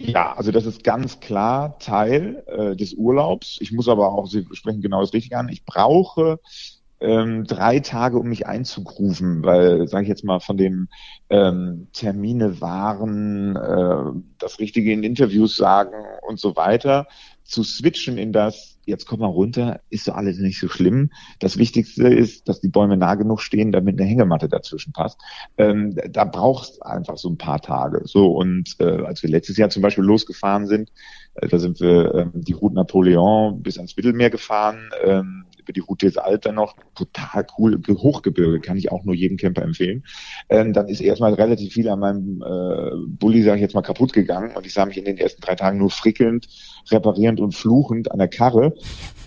[0.00, 3.58] Ja, also das ist ganz klar Teil äh, des Urlaubs.
[3.60, 6.38] Ich muss aber auch, Sie sprechen genau das Richtige an, ich brauche
[7.00, 10.88] ähm, drei Tage, um mich einzugrufen, weil, sage ich jetzt mal, von dem
[11.30, 15.94] ähm, Termine wahren, äh, das Richtige in Interviews sagen
[16.26, 17.06] und so weiter,
[17.48, 21.10] zu switchen in das, jetzt komm mal runter, ist so alles nicht so schlimm.
[21.40, 25.18] Das Wichtigste ist, dass die Bäume nah genug stehen, damit eine Hängematte dazwischen passt.
[25.56, 28.02] Ähm, da brauchst einfach so ein paar Tage.
[28.04, 30.92] So, und äh, als wir letztes Jahr zum Beispiel losgefahren sind,
[31.34, 36.06] äh, da sind wir ähm, die Route Napoleon bis ans Mittelmeer gefahren, ähm, die Route
[36.06, 40.04] des Alter noch, total cool, Hochgebirge, kann ich auch nur jedem Camper empfehlen.
[40.48, 44.12] Ähm, dann ist erstmal relativ viel an meinem äh, Bulli, sage ich jetzt mal, kaputt
[44.12, 46.48] gegangen und ich sah mich in den ersten drei Tagen nur frickelnd,
[46.90, 48.74] reparierend und fluchend an der Karre.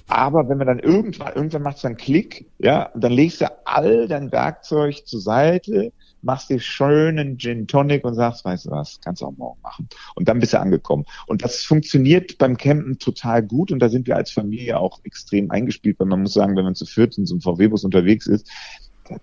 [0.08, 3.46] Aber wenn man dann irgendwann, irgendwann macht es dann Klick, ja, und dann legst du
[3.66, 9.00] all dein Werkzeug zur Seite, machst dir schönen Gin Tonic und sagst, weißt du was,
[9.04, 9.90] kannst du auch morgen machen.
[10.16, 11.06] Und dann bist du angekommen.
[11.28, 15.52] Und das funktioniert beim Campen total gut und da sind wir als Familie auch extrem
[15.52, 18.50] eingespielt, weil man muss sagen, wenn man zu viert in so einem VW-Bus unterwegs ist,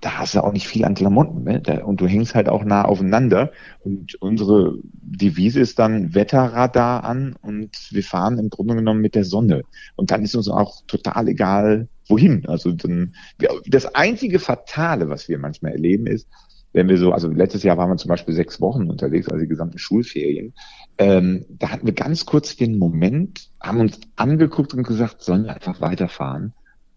[0.00, 1.84] da hast du auch nicht viel an Klamotten, ne?
[1.84, 3.52] und du hängst halt auch nah aufeinander.
[3.80, 9.24] Und unsere Devise ist dann Wetterradar an und wir fahren im Grunde genommen mit der
[9.24, 9.62] Sonne.
[9.96, 12.46] Und dann ist uns auch total egal, wohin.
[12.46, 13.14] Also dann,
[13.66, 16.28] das einzige Fatale, was wir manchmal erleben, ist,
[16.72, 19.48] wenn wir so, also letztes Jahr waren wir zum Beispiel sechs Wochen unterwegs, also die
[19.48, 20.54] gesamten Schulferien,
[20.98, 25.54] ähm, da hatten wir ganz kurz den Moment, haben uns angeguckt und gesagt, sollen wir
[25.54, 26.52] einfach weiterfahren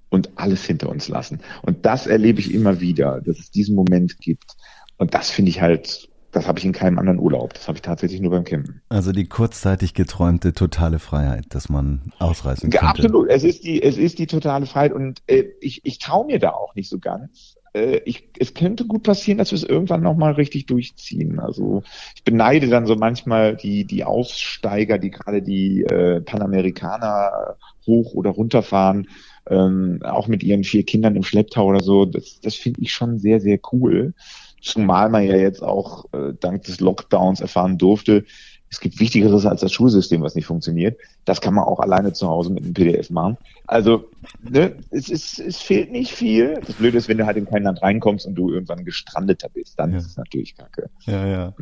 [0.10, 1.40] und alles hinter uns lassen.
[1.62, 4.56] Und das erlebe ich immer wieder, dass es diesen Moment gibt.
[4.98, 7.54] Und das finde ich halt das habe ich in keinem anderen Urlaub.
[7.54, 8.82] Das habe ich tatsächlich nur beim Campen.
[8.90, 12.88] Also die kurzzeitig geträumte totale Freiheit, dass man ausreißen könnte.
[12.88, 13.30] Absolut.
[13.30, 16.52] Es ist die, es ist die totale Freiheit und äh, ich, ich traue mir da
[16.52, 17.58] auch nicht so ganz.
[17.74, 21.40] Äh, ich, es könnte gut passieren, dass wir es irgendwann nochmal richtig durchziehen.
[21.40, 21.84] Also
[22.16, 28.32] ich beneide dann so manchmal die, die Aussteiger, die gerade die äh, Panamerikaner hoch oder
[28.32, 29.08] runterfahren,
[29.50, 32.06] ähm, auch mit ihren vier Kindern im Schlepptau oder so.
[32.06, 34.14] Das, das finde ich schon sehr, sehr cool.
[34.62, 38.26] Zumal man ja jetzt auch äh, dank des Lockdowns erfahren durfte,
[38.72, 40.98] es gibt Wichtigeres als das Schulsystem, was nicht funktioniert.
[41.26, 43.38] Das kann man auch alleine zu Hause mit einem PDF machen.
[43.68, 44.10] Also,
[44.42, 46.58] ne, es, ist, es fehlt nicht viel.
[46.66, 49.78] Das Blöde ist, wenn du halt in kein Land reinkommst und du irgendwann gestrandeter bist,
[49.78, 49.98] dann ja.
[49.98, 50.90] ist es natürlich kacke.
[51.06, 51.54] Ja, ja.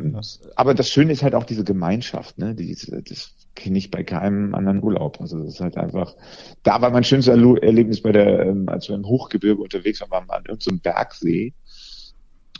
[0.55, 2.53] Aber das Schöne ist halt auch diese Gemeinschaft, ne?
[2.53, 5.20] Die, das kenne ich bei keinem anderen Urlaub.
[5.20, 6.14] Also das ist halt einfach,
[6.62, 10.28] da war mein schönstes Erlebnis bei der, ähm, als wir im Hochgebirge unterwegs waren, waren
[10.28, 11.53] wir an irgendeinem Bergsee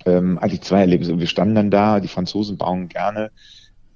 [0.06, 1.20] ähm, eigentlich zwei Erlebnisse.
[1.20, 3.32] Wir standen dann da, die Franzosen bauen gerne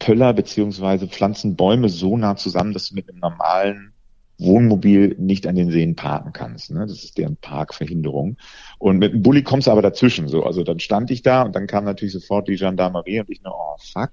[0.04, 3.94] Pöller beziehungsweise pflanzen Bäume so nah zusammen, dass du mit einem normalen
[4.38, 6.72] Wohnmobil nicht an den Seen parken kannst.
[6.72, 6.82] Ne?
[6.82, 8.36] Das ist deren Parkverhinderung.
[8.80, 10.28] Und mit dem Bulli kommst du aber dazwischen.
[10.28, 13.42] So, also dann stand ich da und dann kam natürlich sofort die Gendarmerie und ich
[13.44, 14.10] nur, oh fuck.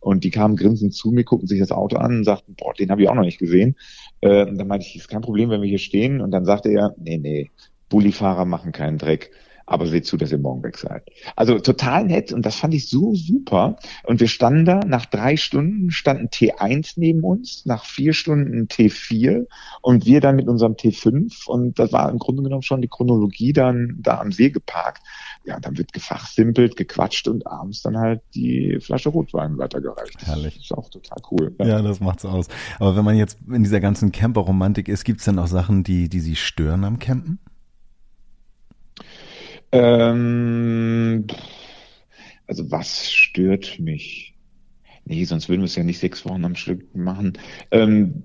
[0.00, 2.90] Und die kamen grinsend zu mir, guckten sich das Auto an und sagten, boah, den
[2.90, 3.76] habe ich auch noch nicht gesehen.
[4.22, 6.22] Äh, und dann meinte ich, ist kein Problem, wenn wir hier stehen.
[6.22, 7.50] Und dann sagte er, nee, nee,
[7.90, 9.30] Bullifahrer machen keinen Dreck
[9.66, 11.04] aber seht zu, dass ihr morgen weg seid.
[11.36, 13.76] Also total nett und das fand ich so super.
[14.04, 19.46] Und wir standen da, nach drei Stunden standen T1 neben uns, nach vier Stunden T4
[19.80, 23.52] und wir dann mit unserem T5 und das war im Grunde genommen schon die Chronologie
[23.52, 25.02] dann da am See geparkt.
[25.44, 30.26] Ja, dann wird gefachsimpelt, gequatscht und abends dann halt die Flasche Rotwein weitergereicht.
[30.26, 30.54] Herrlich.
[30.54, 31.54] Das ist auch total cool.
[31.58, 32.48] Ja, ja das macht's aus.
[32.78, 36.20] Aber wenn man jetzt in dieser ganzen Camper-Romantik ist, gibt's dann auch Sachen, die, die
[36.20, 37.38] Sie stören am Campen?
[39.74, 41.26] Ähm,
[42.46, 44.34] also was stört mich?
[45.04, 47.32] Nee, sonst würden wir es ja nicht sechs Wochen am Stück machen.
[47.72, 48.22] Ähm,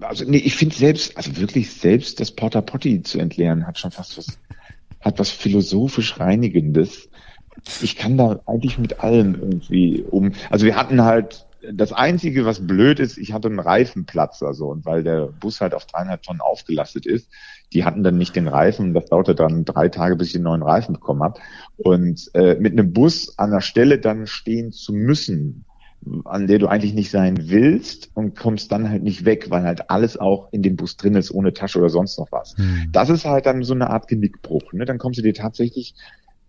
[0.00, 3.90] also nee, ich finde selbst, also wirklich selbst das Porta Potty zu entleeren, hat schon
[3.90, 4.38] fast was,
[5.00, 7.10] hat was philosophisch Reinigendes.
[7.82, 10.32] Ich kann da eigentlich mit allem irgendwie um.
[10.48, 14.84] Also wir hatten halt das Einzige, was blöd ist, ich hatte einen Reifenplatz, also und
[14.84, 17.28] weil der Bus halt auf dreieinhalb Tonnen aufgelastet ist,
[17.72, 18.94] die hatten dann nicht den Reifen.
[18.94, 21.40] Das dauerte dann drei Tage, bis ich den neuen Reifen bekommen habe.
[21.76, 25.64] Und äh, mit einem Bus an der Stelle dann stehen zu müssen,
[26.24, 29.88] an der du eigentlich nicht sein willst und kommst dann halt nicht weg, weil halt
[29.88, 32.56] alles auch in dem Bus drin ist, ohne Tasche oder sonst noch was.
[32.58, 32.88] Mhm.
[32.92, 34.72] Das ist halt dann so eine Art Genickbruch.
[34.72, 34.84] Ne?
[34.84, 35.94] Dann kommst du dir tatsächlich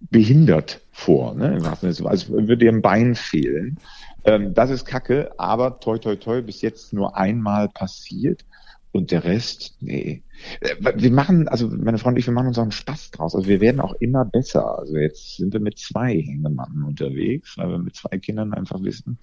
[0.09, 1.61] behindert vor, ne?
[1.81, 3.77] als würde dir ein Bein fehlen.
[4.25, 8.45] Ähm, das ist Kacke, aber toi toi toi bis jetzt nur einmal passiert.
[8.93, 10.21] Und der Rest, nee.
[10.61, 13.35] Äh, wir machen, also meine Freunde und ich, wir machen uns auch einen Spaß draus.
[13.35, 14.77] Also wir werden auch immer besser.
[14.77, 19.17] Also jetzt sind wir mit zwei Hängematten unterwegs, weil wir mit zwei Kindern einfach wissen,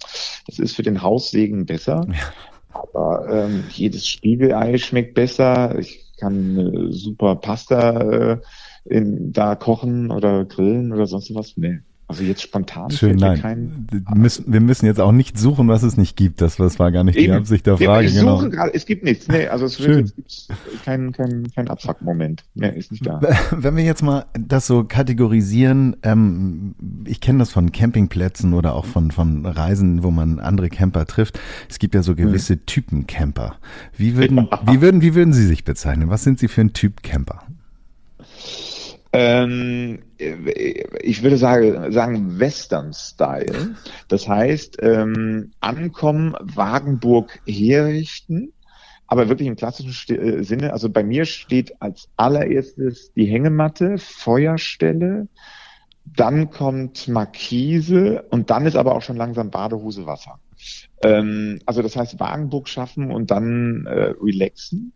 [0.45, 2.05] das ist für den Haussegen besser.
[2.11, 2.33] Ja.
[2.73, 5.79] Aber ähm, jedes Spiegelei schmeckt besser.
[5.79, 8.37] Ich kann äh, super Pasta äh,
[8.85, 11.55] in, da kochen oder grillen oder sonst was.
[11.55, 11.79] Nee.
[12.11, 13.39] Also jetzt spontan Schön, nein.
[13.39, 16.41] Kein, müssen, wir müssen jetzt auch nicht suchen, was es nicht gibt.
[16.41, 17.27] Das, das war gar nicht Eben.
[17.27, 18.07] die Absicht der Frage.
[18.07, 18.49] Ich genau.
[18.49, 19.29] grad, es gibt nichts.
[19.29, 20.11] Nee, also es, gibt
[20.83, 22.43] keinen kein, kein Abfuck-Moment.
[22.53, 23.21] Nee, ist nicht da.
[23.51, 28.85] Wenn wir jetzt mal das so kategorisieren, ähm, ich kenne das von Campingplätzen oder auch
[28.85, 31.39] von, von Reisen, wo man andere Camper trifft.
[31.69, 32.65] Es gibt ja so gewisse hm.
[32.65, 33.55] Typen Camper.
[33.95, 36.09] Wie würden, wie würden, wie würden Sie sich bezeichnen?
[36.09, 37.43] Was sind Sie für ein Typ Camper?
[39.13, 43.75] Ähm, ich würde sagen, sagen Western-Style.
[44.07, 48.53] Das heißt, ähm, ankommen, Wagenburg herrichten,
[49.07, 50.71] aber wirklich im klassischen äh, Sinne.
[50.71, 55.27] Also bei mir steht als allererstes die Hängematte, Feuerstelle,
[56.05, 60.39] dann kommt Markise und dann ist aber auch schon langsam Badehose Wasser.
[61.03, 64.93] Ähm, also das heißt Wagenburg schaffen und dann äh, relaxen.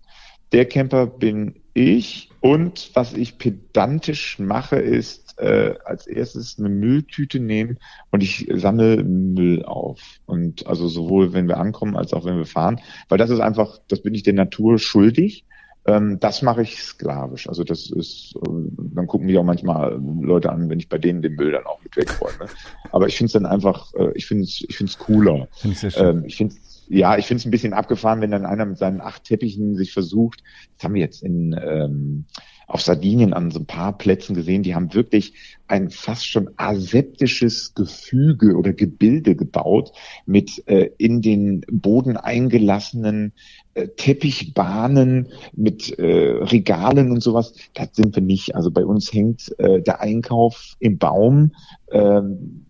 [0.52, 7.40] Der Camper bin ich und was ich pedantisch mache, ist äh, als erstes eine Mülltüte
[7.40, 7.80] nehmen
[8.12, 10.00] und ich sammle Müll auf.
[10.28, 12.80] Und also sowohl wenn wir ankommen als auch wenn wir fahren,
[13.10, 15.44] weil das ist einfach, das bin ich der Natur schuldig.
[15.88, 17.50] Ähm, das mache ich sklavisch.
[17.50, 18.50] Also das ist, äh,
[18.94, 21.82] dann gucken mich auch manchmal Leute an, wenn ich bei denen den Müll dann auch
[21.82, 22.48] mit wegräume.
[22.92, 25.48] Aber ich finde es dann einfach, äh, ich finde es, ich finde es cooler.
[25.54, 26.18] Find ich sehr schön.
[26.18, 26.54] Ähm, ich finde
[26.88, 29.94] ja, ich finde es ein bisschen abgefahren, wenn dann einer mit seinen acht Teppichen sich
[29.94, 30.44] versucht.
[30.78, 32.26] Das haben wir jetzt in, ähm,
[32.68, 35.34] auf Sardinien an so ein paar Plätzen gesehen, die haben wirklich
[35.68, 39.92] ein fast schon aseptisches Gefüge oder Gebilde gebaut
[40.26, 43.34] mit äh, in den Boden eingelassenen
[43.74, 47.54] äh, Teppichbahnen mit äh, Regalen und sowas.
[47.74, 48.56] Das sind wir nicht.
[48.56, 51.52] Also bei uns hängt äh, der Einkauf im Baum.
[51.92, 52.66] Ähm,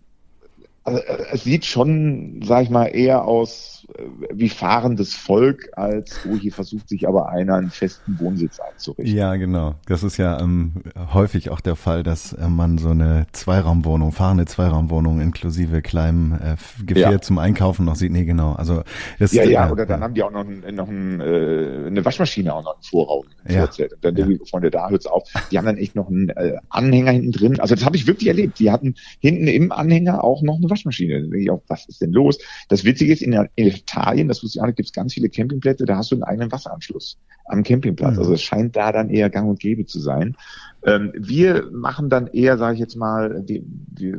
[0.83, 1.01] also,
[1.31, 3.84] es sieht schon, sag ich mal, eher aus
[4.33, 9.15] wie fahrendes Volk, als oh, hier versucht sich aber einer einen festen Wohnsitz einzurichten.
[9.15, 9.75] Ja, genau.
[9.85, 10.73] Das ist ja ähm,
[11.13, 16.55] häufig auch der Fall, dass äh, man so eine Zweiraumwohnung, fahrende Zweiraumwohnung inklusive kleinem äh,
[16.85, 17.21] Gefährt ja.
[17.21, 18.11] zum Einkaufen noch sieht.
[18.11, 18.53] Nee, genau.
[18.53, 18.83] Also
[19.19, 22.53] das ja, ja, oder dann haben die auch noch, ein, noch ein, äh, eine Waschmaschine
[22.53, 23.25] auch noch im Vorraum.
[23.47, 23.65] Ja.
[23.65, 24.25] Und dann ja.
[24.25, 25.23] die Freunde, da hört's auf.
[25.51, 27.59] Die haben dann echt noch einen äh, Anhänger hinten drin.
[27.59, 28.59] Also das habe ich wirklich erlebt.
[28.59, 31.15] Die hatten hinten im Anhänger auch noch eine Waschmaschine.
[31.15, 32.39] Da denke ich auch, was ist denn los?
[32.67, 35.29] Das Witzige ist, in, in Italien, das wusste ich auch nicht, gibt es ganz viele
[35.29, 38.13] Campingplätze, da hast du einen eigenen Wasseranschluss am Campingplatz.
[38.13, 38.19] Mhm.
[38.19, 40.35] Also es scheint da dann eher gang und gäbe zu sein.
[40.83, 44.15] Ähm, wir machen dann eher, sage ich jetzt mal, die, die,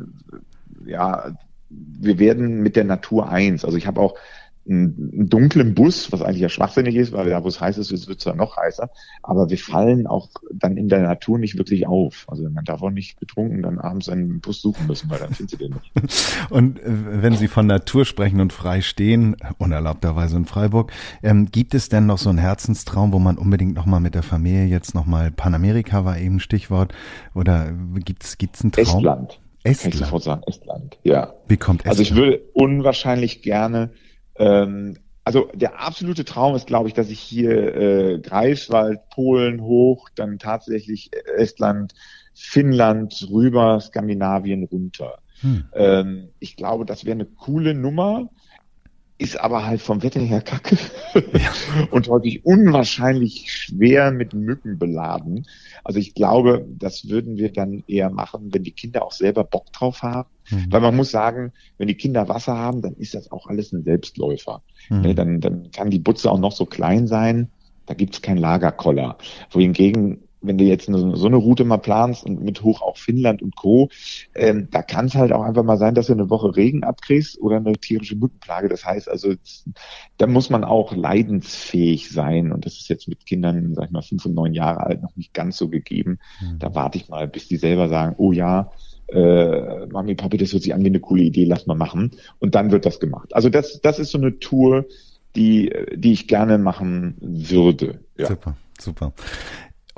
[0.84, 1.36] ja,
[1.68, 3.64] wir werden mit der Natur eins.
[3.64, 4.14] Also ich habe auch
[4.68, 8.18] einen dunklen Bus, was eigentlich ja schwachsinnig ist, weil da, wo es heiß ist, wird
[8.18, 8.90] es zwar noch heißer,
[9.22, 12.26] aber wir fallen auch dann in der Natur nicht wirklich auf.
[12.28, 15.60] Also man darf auch nicht betrunken dann abends einen Bus suchen müssen, weil dann findet
[15.60, 15.92] ihr den nicht.
[16.50, 20.92] Und äh, wenn Sie von Natur sprechen und frei stehen, unerlaubterweise in Freiburg,
[21.22, 24.66] ähm, gibt es denn noch so einen Herzenstraum, wo man unbedingt nochmal mit der Familie
[24.66, 26.92] jetzt nochmal Panamerika war eben Stichwort,
[27.34, 27.72] oder
[28.04, 28.84] gibt's gibt's einen Traum?
[28.84, 29.40] Estland.
[29.62, 29.82] Estland.
[29.82, 31.34] Kann ich sofort sagen, Estland, ja.
[31.48, 31.98] Wie kommt Estland?
[31.98, 33.90] Also ich würde unwahrscheinlich gerne
[34.38, 40.08] ähm, also der absolute Traum ist, glaube ich, dass ich hier äh, Greifswald, Polen hoch,
[40.14, 41.94] dann tatsächlich Estland,
[42.32, 45.18] Finnland rüber, Skandinavien runter.
[45.40, 45.64] Hm.
[45.74, 48.30] Ähm, ich glaube, das wäre eine coole Nummer
[49.18, 50.76] ist aber halt vom Wetter her kacke
[51.14, 51.50] ja.
[51.90, 55.46] und häufig unwahrscheinlich schwer mit Mücken beladen.
[55.84, 59.72] Also ich glaube, das würden wir dann eher machen, wenn die Kinder auch selber Bock
[59.72, 60.28] drauf haben.
[60.50, 60.66] Mhm.
[60.70, 63.84] Weil man muss sagen, wenn die Kinder Wasser haben, dann ist das auch alles ein
[63.84, 64.62] Selbstläufer.
[64.90, 65.00] Mhm.
[65.00, 67.48] Ne, dann, dann kann die Butze auch noch so klein sein.
[67.86, 69.16] Da gibt's keinen Lagerkoller.
[69.50, 73.42] Wohingegen wenn du jetzt eine, so eine Route mal planst und mit hoch auch Finnland
[73.42, 73.88] und Co.,
[74.34, 77.40] ähm, da kann es halt auch einfach mal sein, dass du eine Woche Regen abkriegst
[77.40, 78.68] oder eine tierische Mückenplage.
[78.68, 79.34] Das heißt also,
[80.18, 84.02] da muss man auch leidensfähig sein und das ist jetzt mit Kindern, sag ich mal,
[84.02, 86.18] fünf und neun Jahre alt noch nicht ganz so gegeben.
[86.40, 86.58] Mhm.
[86.58, 88.70] Da warte ich mal, bis die selber sagen, oh ja,
[89.08, 92.12] äh, Mami, Papi, das hört sich an wie eine coole Idee, lass mal machen.
[92.38, 93.34] Und dann wird das gemacht.
[93.34, 94.86] Also das, das ist so eine Tour,
[95.36, 98.00] die, die ich gerne machen würde.
[98.16, 98.26] Ja.
[98.26, 99.12] Super, super.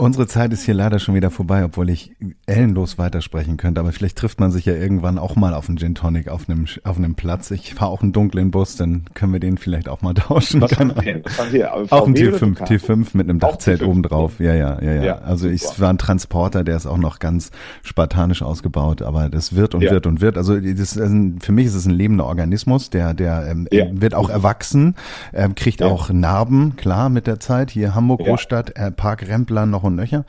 [0.00, 2.12] Unsere Zeit ist hier leider schon wieder vorbei, obwohl ich
[2.46, 3.80] ellenlos weitersprechen könnte.
[3.80, 6.66] Aber vielleicht trifft man sich ja irgendwann auch mal auf einen Gin Tonic auf einem,
[6.84, 7.50] auf einem Platz.
[7.50, 10.60] Ich fahre auch einen dunklen Bus, dann können wir den vielleicht auch mal tauschen.
[10.60, 14.38] Was haben Sie, was haben auf dem T5, T5 mit einem Dachzelt obendrauf.
[14.38, 15.02] Ja, ja, ja, ja.
[15.02, 17.50] ja also ich war ein Transporter, der ist auch noch ganz
[17.82, 19.90] spartanisch ausgebaut, aber das wird und ja.
[19.90, 20.38] wird und wird.
[20.38, 23.86] Also das ein, für mich ist es ein lebender Organismus, der, der ähm, ja.
[23.90, 24.94] wird auch erwachsen,
[25.34, 27.72] ähm, kriegt auch Narben, klar, mit der Zeit.
[27.72, 30.24] Hier Hamburg Großstadt, äh, Park Rempler noch und nöcher.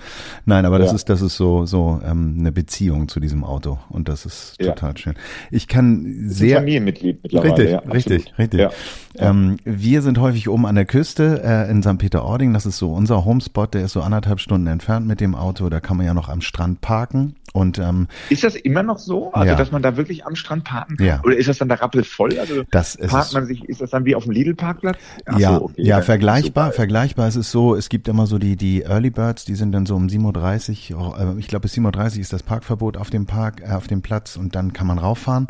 [0.45, 0.95] Nein, aber das ja.
[0.95, 4.73] ist das ist so so ähm, eine Beziehung zu diesem Auto und das ist ja.
[4.73, 5.13] total schön.
[5.51, 7.51] Ich kann sehr Familienmitglied mittlerweile.
[7.53, 8.59] Richtig, ja, richtig, richtig.
[8.59, 8.71] Ja.
[9.17, 11.97] Ähm, wir sind häufig oben an der Küste äh, in St.
[11.97, 12.53] Peter-Ording.
[12.53, 13.73] Das ist so unser Homespot.
[13.73, 15.69] Der ist so anderthalb Stunden entfernt mit dem Auto.
[15.69, 17.35] Da kann man ja noch am Strand parken.
[17.53, 19.55] Und ähm, ist das immer noch so, also ja.
[19.55, 21.05] dass man da wirklich am Strand parken kann?
[21.05, 21.21] Ja.
[21.23, 22.37] Oder ist das dann da rappelvoll?
[22.39, 24.97] Also das parkt man sich, ist das dann wie auf dem Lidl-Parkplatz?
[25.37, 27.27] Ja, so, okay, ja, vergleichbar, vergleichbar.
[27.27, 29.95] Es ist so, es gibt immer so die die Early Birds, die sind dann so
[29.95, 33.61] um 7.30 Uhr, äh, ich glaube bis 7.30 Uhr ist das Parkverbot auf dem Park,
[33.61, 35.47] äh, auf dem Platz und dann kann man rauffahren,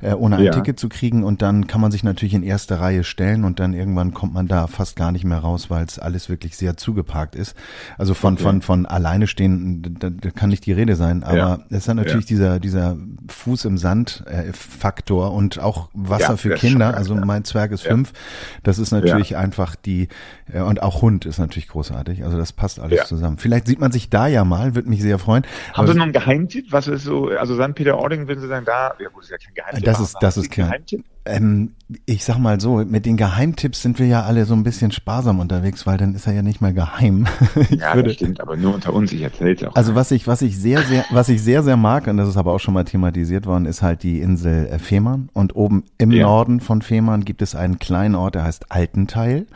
[0.00, 0.52] äh, ohne ein ja.
[0.52, 3.74] Ticket zu kriegen und dann kann man sich natürlich in erste Reihe stellen und dann
[3.74, 7.34] irgendwann kommt man da fast gar nicht mehr raus, weil es alles wirklich sehr zugeparkt
[7.34, 7.54] ist.
[7.98, 8.42] Also von okay.
[8.42, 11.58] von von alleine stehen, da, da kann nicht die Rede sein, aber ja.
[11.70, 12.28] es hat natürlich ja.
[12.28, 12.96] dieser dieser
[13.28, 16.90] Fuß im Sand äh, Faktor und auch Wasser ja, für Kinder.
[16.90, 18.12] Schon, also mein Zwerg ist fünf.
[18.62, 20.08] Das ist natürlich einfach die
[20.52, 22.24] äh, und auch Hund ist natürlich großartig.
[22.24, 23.38] Also das passt alles zusammen.
[23.38, 25.44] Vielleicht sieht man sich da ja mal, würde mich sehr freuen.
[25.74, 26.66] Haben Sie noch einen Geheimtipp?
[26.70, 27.28] Was ist so?
[27.28, 27.74] Also St.
[27.74, 29.84] Peter-Ording, wenn Sie sagen, da, ja gut, ist ja kein Geheimtipp.
[29.84, 31.04] Das ist das ist kein Geheimtipp.
[31.24, 31.70] Ähm,
[32.06, 35.40] ich sag mal so, mit den Geheimtipps sind wir ja alle so ein bisschen sparsam
[35.40, 37.26] unterwegs, weil dann ist er ja nicht mehr geheim.
[37.70, 39.76] ja, würde, das stimmt, aber nur unter uns, ich erzähle auch.
[39.76, 42.36] Also was ich, was ich sehr, sehr, was ich sehr, sehr mag, und das ist
[42.36, 45.28] aber auch schon mal thematisiert worden, ist halt die Insel äh, Fehmarn.
[45.32, 46.24] Und oben im ja.
[46.24, 49.46] Norden von Fehmarn gibt es einen kleinen Ort, der heißt Altenteil.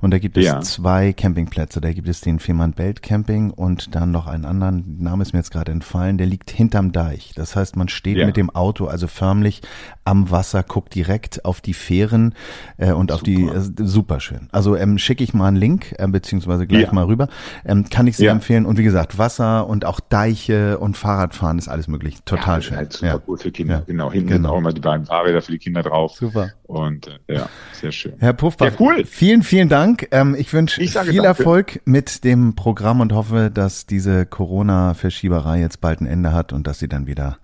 [0.00, 0.60] Und da gibt es ja.
[0.60, 1.80] zwei Campingplätze.
[1.80, 5.38] Da gibt es den Fehmarn Belt Camping und dann noch einen anderen, Name ist mir
[5.38, 7.32] jetzt gerade entfallen, der liegt hinterm Deich.
[7.34, 8.26] Das heißt, man steht ja.
[8.26, 9.62] mit dem Auto also förmlich
[10.04, 12.34] am Wasser, guckt direkt direkt auf die Fähren
[12.76, 14.48] äh, und auf die äh, super schön.
[14.52, 16.92] Also ähm, schicke ich mal einen Link, äh, beziehungsweise gleich Ja.
[16.92, 17.28] mal rüber.
[17.64, 18.32] Ähm, kann ich sehr Ja.
[18.32, 18.66] empfehlen.
[18.66, 22.18] Und wie gesagt, Wasser und auch Deiche und Fahrradfahren ist alles möglich.
[22.26, 22.76] Total ja, schön.
[22.76, 23.16] Halt super ja.
[23.16, 23.82] gut für Kinder.
[23.86, 24.12] Genau.
[24.12, 24.52] Hinten Genau.
[24.54, 26.16] auch immer die beiden Fahrräder für die Kinder drauf.
[26.18, 26.50] Super.
[26.64, 28.12] Und äh, ja, sehr schön.
[28.18, 29.04] Herr Puffbach, cool.
[29.06, 30.08] vielen, vielen Dank.
[30.10, 31.22] Ähm, ich wünsche viel danke.
[31.24, 36.66] Erfolg mit dem Programm und hoffe, dass diese Corona-Verschieberei jetzt bald ein Ende hat und
[36.66, 37.38] dass Sie dann wieder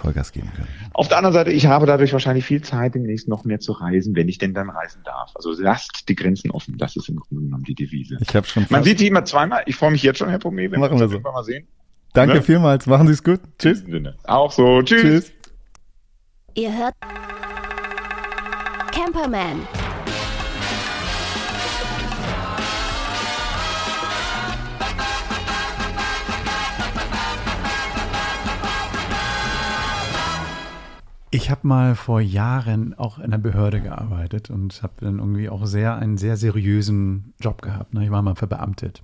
[0.00, 0.68] Vollgas geben können.
[0.94, 4.16] Auf der anderen Seite, ich habe dadurch wahrscheinlich viel Zeit, demnächst noch mehr zu reisen,
[4.16, 5.30] wenn ich denn dann reisen darf.
[5.34, 6.78] Also lasst die Grenzen offen.
[6.78, 8.18] Das ist im Grunde genommen die Devise.
[8.20, 9.62] Ich habe schon Man sieht die immer zweimal.
[9.66, 11.04] Ich freue mich jetzt schon, Herr Pomé, wenn Machen wir uns so.
[11.16, 11.66] irgendwann mal sehen.
[12.12, 12.42] Danke ne?
[12.42, 12.86] vielmals.
[12.86, 13.40] Machen Sie es gut.
[13.58, 13.84] Tschüss.
[14.24, 14.82] Auch so.
[14.82, 15.02] Tschüss.
[15.02, 15.32] Tschüss.
[16.54, 16.94] Ihr hört
[18.92, 19.66] Camperman.
[31.50, 35.66] Ich habe mal vor Jahren auch in einer Behörde gearbeitet und habe dann irgendwie auch
[35.66, 37.92] sehr einen sehr seriösen Job gehabt.
[37.92, 38.04] Ne?
[38.04, 39.02] Ich war mal verbeamtet.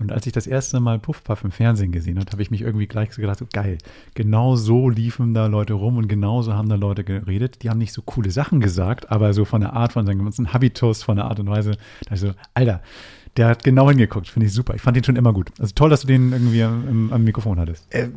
[0.00, 2.88] Und als ich das erste Mal Puffpuff im Fernsehen gesehen habe, habe ich mich irgendwie
[2.88, 3.78] gleich so gedacht, so geil,
[4.14, 7.62] genau so liefen da Leute rum und genauso haben da Leute geredet.
[7.62, 10.52] Die haben nicht so coole Sachen gesagt, aber so von der Art, von seinem ganzen
[10.52, 11.76] Habitus, von der Art und Weise,
[12.08, 12.82] da ich so, Alter,
[13.36, 14.74] der hat genau hingeguckt, finde ich super.
[14.74, 15.52] Ich fand den schon immer gut.
[15.60, 17.86] Also toll, dass du den irgendwie am, am Mikrofon hattest.
[17.94, 18.08] Äh,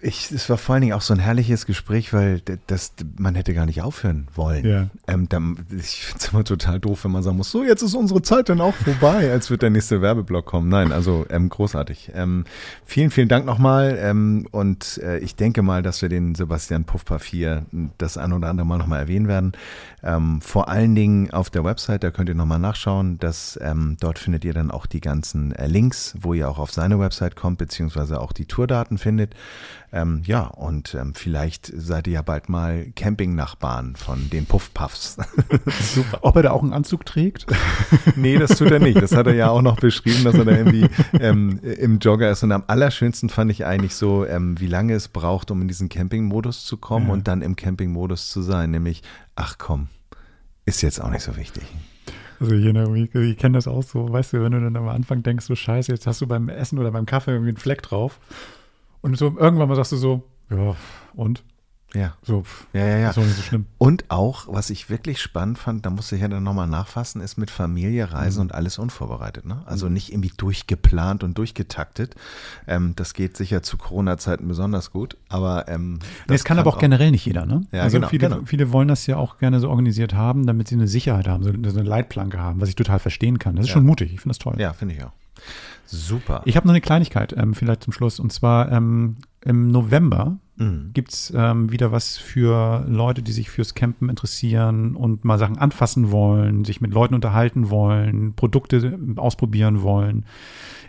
[0.00, 3.54] ich, es war vor allen Dingen auch so ein herrliches Gespräch, weil das, man hätte
[3.54, 4.64] gar nicht aufhören wollen.
[4.64, 4.86] Ja.
[5.06, 7.94] Ähm, dann, ich finde es immer total doof, wenn man sagen muss, so jetzt ist
[7.94, 10.68] unsere Zeit dann auch vorbei, als wird der nächste Werbeblock kommen.
[10.68, 12.12] Nein, also ähm, großartig.
[12.14, 12.44] Ähm,
[12.84, 17.24] vielen, vielen Dank nochmal ähm, und äh, ich denke mal, dass wir den Sebastian Puffpuff
[17.24, 17.64] hier
[17.98, 19.52] das ein oder andere Mal nochmal erwähnen werden.
[20.04, 23.18] Ähm, vor allen Dingen auf der Website, da könnt ihr nochmal nachschauen.
[23.18, 26.72] Dass, ähm, dort findet ihr dann auch die ganzen äh, Links, wo ihr auch auf
[26.72, 29.34] seine Website kommt, beziehungsweise auch die Tourdaten findet.
[29.92, 35.16] Ähm, ja, und ähm, vielleicht seid ihr ja bald mal Campingnachbarn von den Puffpuffs.
[35.94, 36.18] Super.
[36.22, 37.46] Ob er da auch einen Anzug trägt?
[38.16, 39.00] nee, das tut er nicht.
[39.00, 40.88] Das hat er ja auch noch beschrieben, dass er da irgendwie
[41.20, 42.42] ähm, im Jogger ist.
[42.42, 45.88] Und am allerschönsten fand ich eigentlich so, ähm, wie lange es braucht, um in diesen
[45.88, 47.12] Campingmodus zu kommen Ja.
[47.12, 48.72] und dann im Campingmodus zu sein.
[48.72, 49.02] Nämlich,
[49.36, 49.88] ach komm,
[50.66, 51.62] ist jetzt auch nicht so wichtig.
[52.40, 55.22] Also ich, ich, ich kenne das auch so, weißt du, wenn du dann am Anfang
[55.22, 58.18] denkst, so scheiße, jetzt hast du beim Essen oder beim Kaffee irgendwie einen Fleck drauf.
[59.04, 60.74] Und so irgendwann mal sagst du so, ja,
[61.14, 61.44] und?
[61.92, 62.14] Ja.
[62.22, 63.08] So, pff, Ja, ja, ja.
[63.10, 63.66] ist doch nicht so schlimm.
[63.76, 67.36] Und auch, was ich wirklich spannend fand, da musste ich ja dann nochmal nachfassen, ist
[67.36, 69.44] mit Familie reisen und alles unvorbereitet.
[69.44, 69.62] Ne?
[69.66, 72.14] Also nicht irgendwie durchgeplant und durchgetaktet.
[72.66, 75.18] Ähm, das geht sicher zu Corona-Zeiten besonders gut.
[75.28, 77.60] Aber ähm, Nee, es kann aber auch generell nicht jeder, ne?
[77.72, 78.40] Ja, also genau, viele, genau.
[78.46, 81.50] viele wollen das ja auch gerne so organisiert haben, damit sie eine Sicherheit haben, so
[81.52, 83.54] so eine Leitplanke haben, was ich total verstehen kann.
[83.54, 83.74] Das ist Ja.
[83.74, 84.54] schon mutig, ich finde das toll.
[84.58, 85.12] Ja, finde ich auch.
[85.86, 86.42] Super.
[86.44, 88.18] Ich habe noch eine Kleinigkeit, ähm, vielleicht zum Schluss.
[88.18, 90.90] Und zwar ähm, im November Mhm.
[90.94, 96.10] gibt's ähm, wieder was für Leute, die sich fürs Campen interessieren und mal Sachen anfassen
[96.12, 100.24] wollen, sich mit Leuten unterhalten wollen, Produkte ausprobieren wollen.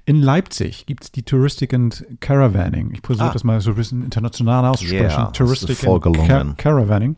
[0.07, 2.91] In Leipzig gibt's die Touristic and Caravanning.
[2.93, 3.33] Ich versuche Ah.
[3.33, 5.19] das mal so ein bisschen international auszusprechen.
[5.19, 6.57] Yeah, Touristic and Ca gelungen.
[6.57, 7.15] Caravanning.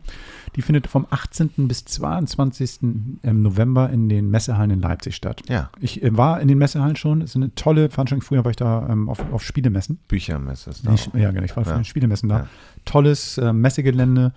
[0.56, 1.68] Die findet vom 18.
[1.68, 2.78] bis 22.
[3.22, 5.42] im November in den Messehallen in Leipzig statt.
[5.48, 5.70] Ja.
[5.80, 7.20] Ich äh, war in den Messehallen schon.
[7.20, 8.22] Es ist eine tolle Veranstaltung.
[8.26, 9.98] Früher war ich da ähm, auf, auf Spielemessen.
[10.08, 10.94] Büchermesse ist da.
[11.12, 11.44] Nee, ja, genau.
[11.44, 11.84] Ich war auf Ja.
[11.84, 12.37] Spielemessen da.
[12.38, 12.46] Ja.
[12.84, 14.32] Tolles äh, Messegelände.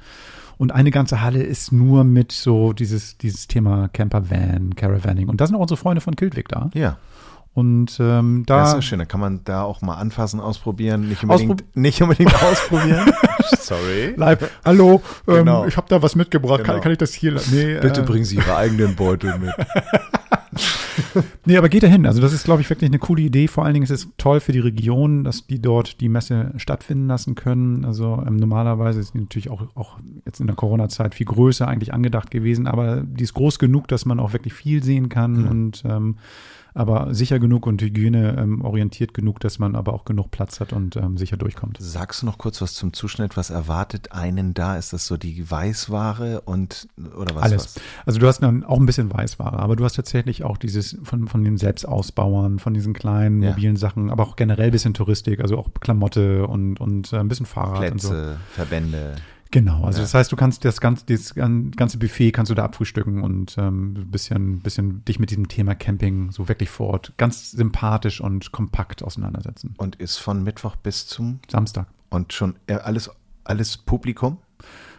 [0.58, 5.28] Und eine ganze Halle ist nur mit so dieses, dieses Thema Camper-Van, Caravanning.
[5.28, 6.70] Und da sind auch unsere Freunde von Kiltweg da.
[6.76, 6.98] Ja,
[7.54, 9.00] Und ähm, das ist da schön.
[9.00, 11.10] Da kann man da auch mal anfassen, ausprobieren.
[11.10, 13.12] Nicht unbedingt, nicht unbedingt ausprobieren.
[13.60, 14.14] Sorry.
[14.16, 15.66] Live, hallo, ähm, Genau.
[15.66, 16.60] ich habe da was mitgebracht.
[16.60, 16.74] Genau.
[16.74, 17.34] Kann, kann ich das hier?
[17.52, 19.52] Nee, Bitte äh, bringen Sie Ihre eigenen Beutel mit.
[21.46, 22.06] Nee, aber geht dahin.
[22.06, 23.48] Also das ist, glaube ich, wirklich eine coole Idee.
[23.48, 27.08] Vor allen Dingen ist es toll für die Region, dass die dort die Messe stattfinden
[27.08, 27.86] lassen können.
[27.86, 31.94] Also ähm, normalerweise ist die natürlich auch, auch jetzt in der Corona-Zeit viel größer eigentlich
[31.94, 35.84] angedacht gewesen, aber die ist groß genug, dass man auch wirklich viel sehen kann und
[35.86, 36.18] ähm,
[36.74, 38.64] aber sicher genug und Hygiene ähm,
[39.14, 41.78] genug, dass man aber auch genug Platz hat und ähm, sicher durchkommt.
[41.80, 43.38] Sagst du noch kurz was zum Zuschnitt?
[43.38, 44.78] Was erwartet einen da?
[44.78, 47.44] Ist das so die Weißware und oder was?
[47.44, 47.64] Alles.
[47.76, 47.84] Was?
[48.06, 51.28] Also du hast dann auch ein bisschen Weißware, aber du hast tatsächlich auch dieses von,
[51.28, 53.50] von den Selbstausbauern, von diesen kleinen Ja.
[53.52, 57.28] mobilen Sachen, aber auch generell ein bisschen Touristik, also auch Klamotte und, und äh, ein
[57.28, 58.10] bisschen Fahrrad und so.
[58.10, 59.16] Plätze, Verbände.
[59.52, 60.04] Genau, also Ja.
[60.04, 63.94] das heißt, du kannst das ganze, das ganze Buffet kannst du da abfrühstücken und ähm,
[63.98, 68.52] ein bisschen, bisschen dich mit diesem Thema Camping so wirklich vor Ort ganz sympathisch und
[68.54, 69.74] kompakt auseinandersetzen.
[69.78, 71.88] Und ist von Mittwoch bis zum Samstag.
[72.10, 73.12] und schon äh, alles
[73.44, 74.38] alles Publikum?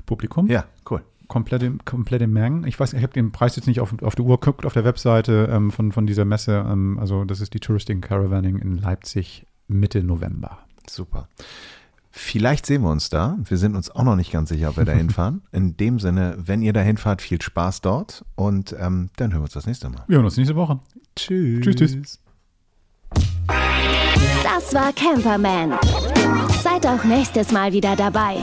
[0.04, 0.48] Publikum.
[0.48, 1.02] Ja, cool.
[1.28, 2.66] komplette, komplette Mengen.
[2.66, 4.84] Ich weiß, ich habe den Preis jetzt nicht auf, auf der Uhr geguckt, auf der
[4.84, 6.66] Webseite ähm, von, von dieser Messe.
[6.68, 10.58] Ähm, also das ist die Touristing Caravanning in Leipzig Mitte November.
[10.90, 11.28] Super.
[12.12, 13.38] Vielleicht sehen wir uns da.
[13.42, 15.42] Wir sind uns auch noch nicht ganz sicher, ob wir da hinfahren.
[15.52, 19.44] In dem Sinne, wenn ihr da hinfahrt, viel Spaß dort und ähm, dann hören wir
[19.44, 20.04] uns das nächste Mal.
[20.06, 20.78] Wir hören uns nächste Woche.
[21.16, 21.64] Tschüss.
[21.64, 22.18] Tschüss, tschüss.
[24.44, 25.72] Das war Camperman.
[26.62, 28.36] Seid auch nächstes Mal wieder dabei.